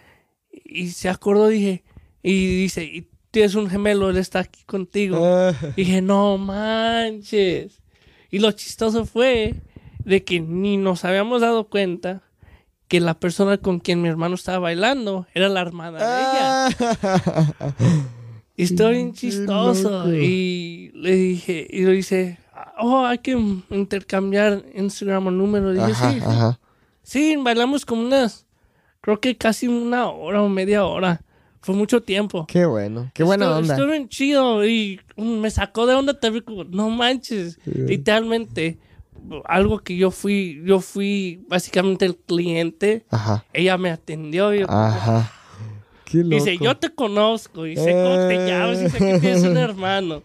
Y 0.51 0.91
se 0.91 1.09
acordó, 1.09 1.49
dije, 1.49 1.83
y 2.23 2.61
dice, 2.61 2.85
y 2.85 3.09
tienes 3.29 3.55
un 3.55 3.69
gemelo, 3.69 4.09
él 4.09 4.15
está 4.15 4.39
aquí 4.39 4.63
contigo. 4.63 5.17
Ah, 5.21 5.53
Dije, 5.75 6.01
no 6.01 6.37
manches. 6.37 7.80
Y 8.31 8.39
lo 8.39 8.51
chistoso 8.53 9.05
fue 9.05 9.55
de 10.05 10.23
que 10.23 10.39
ni 10.39 10.77
nos 10.77 11.05
habíamos 11.05 11.41
dado 11.41 11.65
cuenta 11.65 12.23
que 12.87 12.99
la 12.99 13.13
persona 13.19 13.57
con 13.57 13.79
quien 13.79 14.01
mi 14.01 14.09
hermano 14.09 14.35
estaba 14.35 14.59
bailando 14.59 15.27
era 15.33 15.47
la 15.49 15.61
hermana 15.61 15.97
de 15.99 16.03
ella. 16.05 16.67
ah. 16.67 17.73
Y 18.57 18.63
estoy 18.63 18.95
bien 18.95 19.13
chistoso. 19.13 20.13
Y 20.13 20.91
le 20.93 21.15
dije, 21.15 21.67
y 21.69 21.83
lo 21.83 21.91
dice, 21.91 22.37
oh, 22.79 23.05
hay 23.05 23.19
que 23.19 23.31
intercambiar 23.69 24.63
Instagram 24.75 25.27
o 25.27 25.31
número. 25.31 25.71
Dije, 25.71 25.91
Ajá, 25.91 26.11
sí, 26.11 26.19
sí. 26.19 26.25
ajá. 26.25 26.59
Sí, 27.03 27.35
bailamos 27.37 27.85
como 27.85 28.03
unas, 28.03 28.45
creo 29.01 29.19
que 29.19 29.37
casi 29.37 29.67
una 29.67 30.07
hora 30.09 30.41
o 30.41 30.49
media 30.49 30.85
hora. 30.85 31.21
Fue 31.61 31.75
mucho 31.75 32.01
tiempo. 32.01 32.45
Qué 32.47 32.65
bueno. 32.65 33.11
Qué 33.13 33.23
buena 33.23 33.45
Estuvo- 33.45 33.59
onda. 33.59 33.73
Estuvo 33.75 33.91
bien 33.91 34.09
chido 34.09 34.65
y 34.65 34.99
mm, 35.15 35.23
me 35.39 35.51
sacó 35.51 35.85
de 35.85 35.93
onda 35.95 36.19
también 36.19 36.43
como, 36.43 36.63
no 36.63 36.89
manches, 36.89 37.59
literalmente 37.65 38.79
algo 39.45 39.79
que 39.79 39.95
yo 39.95 40.09
fui, 40.09 40.61
yo 40.65 40.79
fui 40.79 41.43
básicamente 41.47 42.05
el 42.05 42.15
cliente, 42.17 43.05
Ajá. 43.11 43.45
ella 43.53 43.77
me 43.77 43.91
atendió 43.91 44.53
y 44.55 44.61
yo, 44.61 44.65
Ajá. 44.69 45.31
Qué 46.05 46.17
loco. 46.23 46.29
dice, 46.35 46.57
yo 46.57 46.75
te 46.77 46.89
conozco 46.89 47.67
y 47.67 47.75
sé 47.77 47.91
cómo 47.91 48.15
te 48.27 48.35
Eh. 48.35 48.47
llamas 48.49 48.81
y 48.81 48.89
sé 48.89 48.97
que 48.97 49.19
tienes 49.19 49.43
un 49.43 49.57
hermano. 49.57 50.23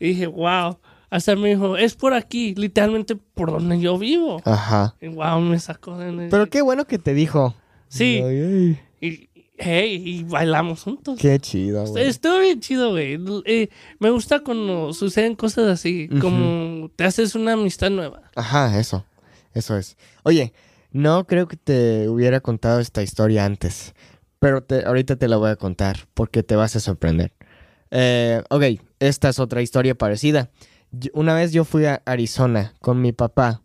Y 0.00 0.08
dije, 0.08 0.26
wow, 0.26 0.78
hasta 1.10 1.36
me 1.36 1.50
dijo, 1.50 1.76
es 1.76 1.94
por 1.94 2.14
aquí, 2.14 2.54
literalmente 2.56 3.14
por 3.16 3.50
donde 3.50 3.78
yo 3.78 3.98
vivo. 3.98 4.40
Ajá. 4.46 4.94
Y 5.00 5.08
wow, 5.08 5.40
me 5.40 5.58
sacó 5.58 5.98
de. 5.98 6.28
Pero 6.30 6.48
qué 6.48 6.62
bueno 6.62 6.86
que 6.86 6.98
te 6.98 7.12
dijo. 7.14 7.54
Sí, 7.88 8.22
Ay, 8.24 8.40
ay. 8.40 8.80
y, 9.00 9.27
hey, 9.58 10.02
y 10.04 10.24
bailamos 10.24 10.82
juntos. 10.82 11.18
Qué 11.18 11.38
chido, 11.40 11.84
güey. 11.86 12.06
Estuvo 12.06 12.38
bien 12.38 12.60
chido, 12.60 12.90
güey. 12.90 13.18
Eh, 13.44 13.68
me 13.98 14.10
gusta 14.10 14.40
cuando 14.40 14.92
suceden 14.92 15.34
cosas 15.34 15.66
así, 15.66 16.08
como 16.20 16.90
te 16.96 17.04
haces 17.04 17.34
una 17.34 17.52
amistad 17.54 17.90
nueva. 17.90 18.22
Ajá, 18.36 18.78
eso. 18.78 19.04
Eso 19.54 19.76
es. 19.76 19.96
Oye, 20.22 20.52
no 20.92 21.26
creo 21.26 21.48
que 21.48 21.56
te 21.56 22.08
hubiera 22.08 22.40
contado 22.40 22.80
esta 22.80 23.02
historia 23.02 23.44
antes. 23.44 23.94
Pero 24.38 24.62
te- 24.62 24.84
ahorita 24.84 25.16
te 25.16 25.26
la 25.26 25.36
voy 25.36 25.50
a 25.50 25.56
contar 25.56 26.06
porque 26.14 26.42
te 26.42 26.54
vas 26.54 26.76
a 26.76 26.80
sorprender. 26.80 27.32
Eh, 27.90 28.42
ok, 28.50 28.62
esta 29.00 29.28
es 29.30 29.38
otra 29.40 29.62
historia 29.62 29.94
parecida. 29.96 30.50
Yo- 30.92 31.10
una 31.14 31.34
vez 31.34 31.52
yo 31.52 31.64
fui 31.64 31.86
a 31.86 32.02
Arizona 32.06 32.74
con 32.80 33.00
mi 33.02 33.12
papá. 33.12 33.62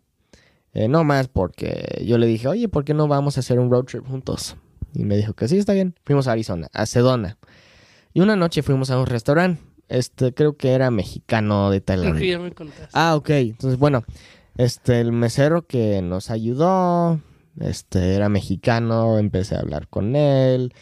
Eh, 0.72 0.88
no 0.88 1.04
más 1.04 1.28
porque 1.28 2.02
yo 2.04 2.18
le 2.18 2.26
dije, 2.26 2.48
oye, 2.48 2.68
¿por 2.68 2.84
qué 2.84 2.94
no 2.94 3.06
vamos 3.06 3.36
a 3.36 3.40
hacer 3.40 3.60
un 3.60 3.70
road 3.70 3.84
trip 3.84 4.04
juntos? 4.06 4.56
Y 4.94 5.04
me 5.04 5.16
dijo 5.16 5.34
que 5.34 5.48
sí, 5.48 5.58
está 5.58 5.72
bien. 5.72 5.94
Fuimos 6.04 6.28
a 6.28 6.32
Arizona, 6.32 6.68
a 6.72 6.86
Sedona. 6.86 7.36
Y 8.12 8.20
una 8.20 8.36
noche 8.36 8.62
fuimos 8.62 8.90
a 8.90 8.98
un 8.98 9.06
restaurante. 9.06 9.60
Este, 9.88 10.32
creo 10.32 10.56
que 10.56 10.70
era 10.70 10.90
mexicano 10.90 11.70
de 11.70 11.80
Tailandia. 11.80 12.32
ya 12.32 12.38
me 12.38 12.52
contaste. 12.52 12.88
Ah, 12.92 13.16
ok. 13.16 13.30
Entonces, 13.30 13.78
bueno, 13.78 14.04
este, 14.56 15.00
el 15.00 15.12
mesero 15.12 15.66
que 15.66 16.00
nos 16.00 16.30
ayudó, 16.30 17.20
este, 17.60 18.14
era 18.14 18.28
mexicano, 18.28 19.18
empecé 19.18 19.56
a 19.56 19.60
hablar 19.60 19.88
con 19.88 20.16
él 20.16 20.72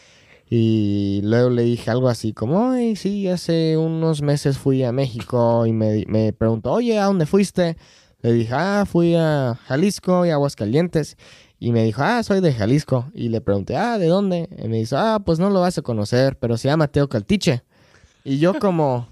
y 0.55 1.23
luego 1.25 1.49
le 1.49 1.63
dije 1.63 1.91
algo 1.91 2.11
así 2.11 2.35
como, 2.35 2.73
ay, 2.73 2.95
sí, 2.95 3.27
hace 3.27 3.79
unos 3.79 4.21
meses 4.21 4.59
fui 4.59 4.83
a 4.83 4.93
México 4.93 5.65
y 5.67 5.73
me, 5.73 6.05
me 6.09 6.35
preguntó, 6.35 6.73
oye, 6.73 6.99
¿a 6.99 7.07
dónde 7.07 7.25
fuiste? 7.25 7.79
Le 8.21 8.35
dije, 8.35 8.53
ah, 8.55 8.85
fui 8.87 9.15
a 9.17 9.59
Jalisco 9.67 10.27
y 10.27 10.31
Aguascalientes. 10.31 11.17
Y 11.63 11.71
me 11.71 11.85
dijo, 11.85 12.03
ah, 12.03 12.21
soy 12.25 12.41
de 12.41 12.53
Jalisco. 12.53 13.09
Y 13.15 13.29
le 13.29 13.41
pregunté, 13.41 13.77
ah, 13.77 13.97
¿de 13.97 14.09
dónde? 14.09 14.49
Y 14.59 14.67
me 14.67 14.79
dijo, 14.79 14.97
ah, 14.97 15.23
pues 15.25 15.39
no 15.39 15.49
lo 15.49 15.61
vas 15.61 15.79
a 15.79 15.83
conocer, 15.83 16.37
pero 16.37 16.57
se 16.57 16.67
llama 16.67 16.89
Teo 16.89 17.09
Caltiche. 17.09 17.63
Y 18.25 18.41
yo 18.41 18.59
como, 18.59 19.07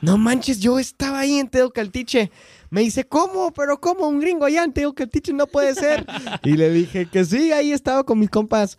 no 0.00 0.18
manches, 0.18 0.58
yo 0.58 0.80
estaba 0.80 1.20
ahí 1.20 1.38
en 1.38 1.46
Teo 1.46 1.70
Caltiche. 1.70 2.32
Me 2.68 2.80
dice, 2.80 3.04
¿cómo? 3.04 3.52
¿Pero 3.52 3.80
cómo? 3.80 4.08
Un 4.08 4.18
gringo 4.18 4.44
allá 4.44 4.64
en 4.64 4.72
Teo 4.72 4.92
Caltiche 4.92 5.32
no 5.32 5.46
puede 5.46 5.76
ser. 5.76 6.04
y 6.42 6.54
le 6.54 6.68
dije 6.70 7.06
que 7.06 7.24
sí, 7.24 7.52
ahí 7.52 7.70
estaba 7.70 8.02
con 8.02 8.18
mis 8.18 8.28
compas. 8.28 8.76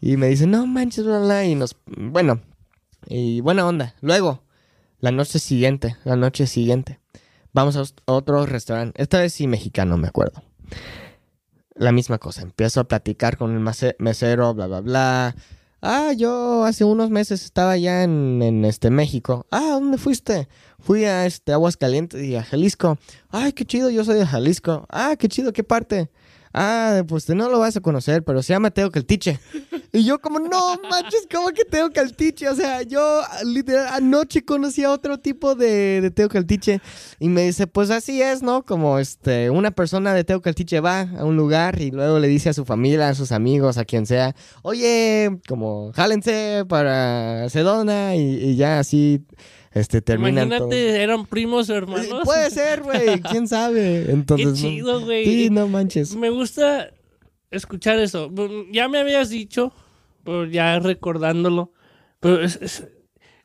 Y 0.00 0.16
me 0.16 0.26
dice, 0.26 0.48
no 0.48 0.66
manches, 0.66 1.04
bla, 1.04 1.20
bla. 1.20 1.44
Y 1.44 1.54
nos, 1.54 1.76
bueno, 1.86 2.40
Y 3.06 3.42
buena 3.42 3.64
onda. 3.64 3.94
Luego, 4.00 4.42
la 4.98 5.12
noche 5.12 5.38
siguiente, 5.38 5.96
la 6.02 6.16
noche 6.16 6.48
siguiente, 6.48 6.98
vamos 7.52 7.76
a 7.76 7.84
otro 8.06 8.44
restaurante. 8.44 9.00
Esta 9.00 9.20
vez 9.20 9.34
sí 9.34 9.46
mexicano, 9.46 9.96
me 9.98 10.08
acuerdo. 10.08 10.42
La 11.76 11.92
misma 11.92 12.18
cosa. 12.18 12.42
Empiezo 12.42 12.80
a 12.80 12.84
platicar 12.84 13.36
con 13.36 13.52
el 13.54 13.94
mesero, 13.98 14.54
bla, 14.54 14.66
bla, 14.66 14.80
bla. 14.80 15.36
Ah, 15.82 16.12
yo 16.16 16.64
hace 16.64 16.84
unos 16.84 17.10
meses 17.10 17.44
estaba 17.44 17.72
allá 17.72 18.02
en, 18.02 18.40
en, 18.42 18.64
este 18.64 18.90
México. 18.90 19.46
Ah, 19.50 19.72
¿dónde 19.72 19.98
fuiste? 19.98 20.48
Fui 20.80 21.04
a 21.04 21.26
este 21.26 21.52
Aguascalientes 21.52 22.22
y 22.24 22.34
a 22.34 22.42
Jalisco. 22.42 22.98
Ay, 23.28 23.52
qué 23.52 23.64
chido, 23.66 23.90
yo 23.90 24.04
soy 24.04 24.18
de 24.18 24.26
Jalisco. 24.26 24.86
Ah, 24.88 25.16
qué 25.18 25.28
chido, 25.28 25.52
¿qué 25.52 25.64
parte? 25.64 26.10
Ah, 26.58 27.02
pues 27.06 27.28
no 27.28 27.50
lo 27.50 27.58
vas 27.58 27.76
a 27.76 27.82
conocer, 27.82 28.24
pero 28.24 28.42
se 28.42 28.54
llama 28.54 28.70
Teo 28.70 28.90
Caltiche. 28.90 29.38
Y 29.92 30.04
yo 30.04 30.18
como, 30.18 30.38
no 30.38 30.80
manches, 30.90 31.28
¿cómo 31.30 31.48
que 31.50 31.66
Teo 31.66 31.92
Caltiche? 31.92 32.48
O 32.48 32.54
sea, 32.54 32.80
yo 32.80 33.20
literal 33.44 33.88
anoche 33.88 34.42
conocí 34.42 34.82
a 34.82 34.90
otro 34.90 35.18
tipo 35.18 35.54
de, 35.54 36.10
Teo 36.14 36.30
Caltiche. 36.30 36.80
Y 37.20 37.28
me 37.28 37.42
dice, 37.42 37.66
pues 37.66 37.90
así 37.90 38.22
es, 38.22 38.42
¿no? 38.42 38.64
Como 38.64 38.98
este, 38.98 39.50
una 39.50 39.70
persona 39.70 40.14
de 40.14 40.24
Teo 40.24 40.40
Caltiche 40.40 40.80
va 40.80 41.02
a 41.02 41.26
un 41.26 41.36
lugar 41.36 41.78
y 41.80 41.90
luego 41.90 42.18
le 42.18 42.28
dice 42.28 42.48
a 42.48 42.54
su 42.54 42.64
familia, 42.64 43.10
a 43.10 43.14
sus 43.14 43.32
amigos, 43.32 43.76
a 43.76 43.84
quien 43.84 44.06
sea, 44.06 44.34
oye, 44.62 45.38
como, 45.46 45.92
jálense 45.92 46.64
para 46.66 47.50
Sedona 47.50 48.16
y 48.16 48.56
ya 48.56 48.78
así, 48.78 49.26
este, 49.76 50.00
terminan 50.02 50.46
Imagínate, 50.48 50.58
todos. 50.58 50.74
eran 50.74 51.26
primos 51.26 51.68
o 51.70 51.74
hermanos. 51.76 52.22
Puede 52.24 52.50
ser, 52.50 52.82
güey, 52.82 53.20
quién 53.20 53.46
sabe. 53.46 54.06
Entonces, 54.10 54.54
Qué 54.54 54.68
chido, 54.68 55.00
güey. 55.02 55.24
Sí, 55.24 55.50
no 55.50 55.68
manches. 55.68 56.16
Me 56.16 56.30
gusta 56.30 56.90
escuchar 57.50 57.98
eso. 57.98 58.30
Ya 58.72 58.88
me 58.88 58.98
habías 58.98 59.28
dicho, 59.30 59.72
pero 60.24 60.46
ya 60.46 60.78
recordándolo. 60.78 61.72
Pero 62.20 62.42
es, 62.42 62.58
es- 62.62 62.86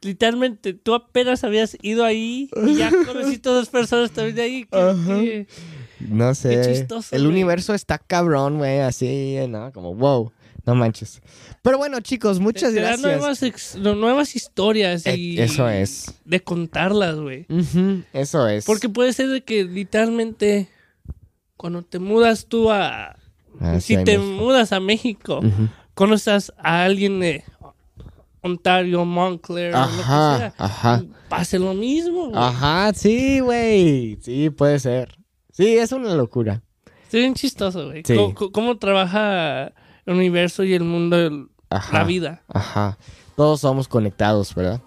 literalmente, 0.01 0.73
tú 0.73 0.93
apenas 0.95 1.43
habías 1.43 1.77
ido 1.81 2.03
ahí 2.05 2.49
y 2.65 2.75
ya 2.75 2.89
conociste 3.05 3.49
a 3.49 3.51
dos 3.51 3.69
personas 3.69 4.11
también 4.11 4.35
de 4.35 4.41
ahí. 4.41 4.65
que- 4.65 5.47
No 5.99 6.33
sé. 6.33 6.61
chistoso, 6.65 7.15
El 7.15 7.27
universo 7.27 7.73
está 7.73 7.99
cabrón, 7.99 8.57
güey, 8.57 8.79
así, 8.79 9.35
¿no? 9.49 9.71
Como, 9.71 9.93
wow, 9.93 10.31
no 10.65 10.75
manches. 10.75 11.21
Pero 11.61 11.77
bueno, 11.77 11.99
chicos, 12.01 12.39
muchas 12.39 12.73
te 12.73 12.79
gracias. 12.81 13.01
Nuevas, 13.01 13.43
ex- 13.43 13.75
nuevas 13.77 14.35
historias 14.35 15.05
Eh, 15.05 15.15
y 15.17 15.39
Eso 15.39 15.67
es. 15.69 16.13
de 16.25 16.41
contarlas, 16.43 17.15
güey. 17.17 17.45
Eso 18.13 18.47
es. 18.47 18.65
Porque 18.65 18.89
puede 18.89 19.13
ser 19.13 19.27
de 19.29 19.41
que 19.43 19.63
literalmente 19.65 20.69
cuando 21.57 21.81
te 21.83 21.99
mudas 21.99 22.45
tú 22.47 22.71
a... 22.71 23.15
Ah, 23.59 23.79
si 23.79 23.95
sí, 23.95 24.03
te 24.03 24.17
México. 24.17 24.23
mudas 24.43 24.71
a 24.71 24.79
México, 24.79 25.37
Ujú. 25.39 25.67
conoces 25.93 26.51
a 26.57 26.83
alguien 26.85 27.19
de 27.19 27.43
Ontario, 28.41 29.05
Montclair, 29.05 29.75
o 29.75 29.79
lo 29.81 29.85
que 29.85 29.91
Ajá, 30.01 30.37
sea, 30.37 30.53
ajá. 30.57 31.03
pase 31.29 31.59
lo 31.59 31.73
mismo. 31.75 32.29
güey. 32.29 32.41
Ajá, 32.43 32.91
sí, 32.95 33.39
güey. 33.39 34.17
Sí, 34.21 34.49
puede 34.49 34.79
ser. 34.79 35.15
Sí, 35.51 35.77
es 35.77 35.91
una 35.91 36.15
locura. 36.15 36.63
Está 37.03 37.17
bien 37.19 37.35
chistoso, 37.35 37.87
güey. 37.87 38.01
Sí. 38.05 38.15
Cómo- 38.15 38.51
cómo 38.51 38.77
trabaja 38.79 39.73
el 40.05 40.15
universo 40.15 40.63
y 40.63 40.73
el 40.73 40.83
mundo, 40.83 41.47
Ajá. 41.69 41.99
la 41.99 42.03
vida. 42.03 42.41
Ajá. 42.53 42.97
Todos 43.35 43.61
somos 43.61 43.87
conectados, 43.87 44.53
¿verdad? 44.55 44.81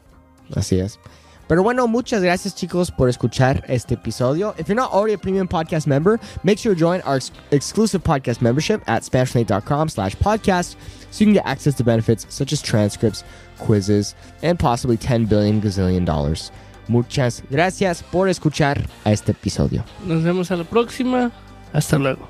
Así 0.54 0.78
es. 0.78 0.98
Pero 1.46 1.62
bueno, 1.62 1.86
muchas 1.86 2.22
gracias 2.22 2.54
chicos 2.54 2.90
por 2.90 3.10
escuchar 3.10 3.64
este 3.68 3.94
episodio. 3.94 4.54
If 4.58 4.66
you're 4.68 4.74
not 4.74 4.92
already 4.92 5.12
a 5.12 5.18
premium 5.18 5.46
podcast 5.46 5.86
member, 5.86 6.18
make 6.42 6.58
sure 6.58 6.74
to 6.74 6.78
join 6.78 7.02
our 7.02 7.16
ex- 7.16 7.32
exclusive 7.50 8.02
podcast 8.02 8.40
membership 8.40 8.82
at 8.86 9.02
SpanishLink.com 9.02 9.90
slash 9.90 10.16
podcast 10.16 10.76
so 11.10 11.20
you 11.22 11.26
can 11.26 11.34
get 11.34 11.44
access 11.44 11.74
to 11.74 11.84
benefits 11.84 12.26
such 12.30 12.50
as 12.52 12.62
transcripts, 12.62 13.24
quizzes, 13.58 14.14
and 14.42 14.58
possibly 14.58 14.96
10 14.96 15.26
billion 15.26 15.60
gazillion 15.60 16.06
dollars. 16.06 16.50
Muchas 16.88 17.42
gracias 17.50 18.02
por 18.10 18.28
escuchar 18.28 18.86
a 19.04 19.12
este 19.12 19.32
episodio. 19.32 19.84
Nos 20.06 20.22
vemos 20.22 20.50
a 20.50 20.56
la 20.56 20.64
próxima. 20.64 21.30
Hasta 21.74 21.98
luego. 21.98 22.26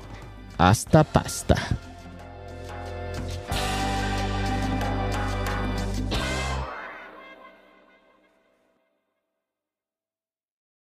Hasta 0.57 1.03
pasta. 1.05 1.55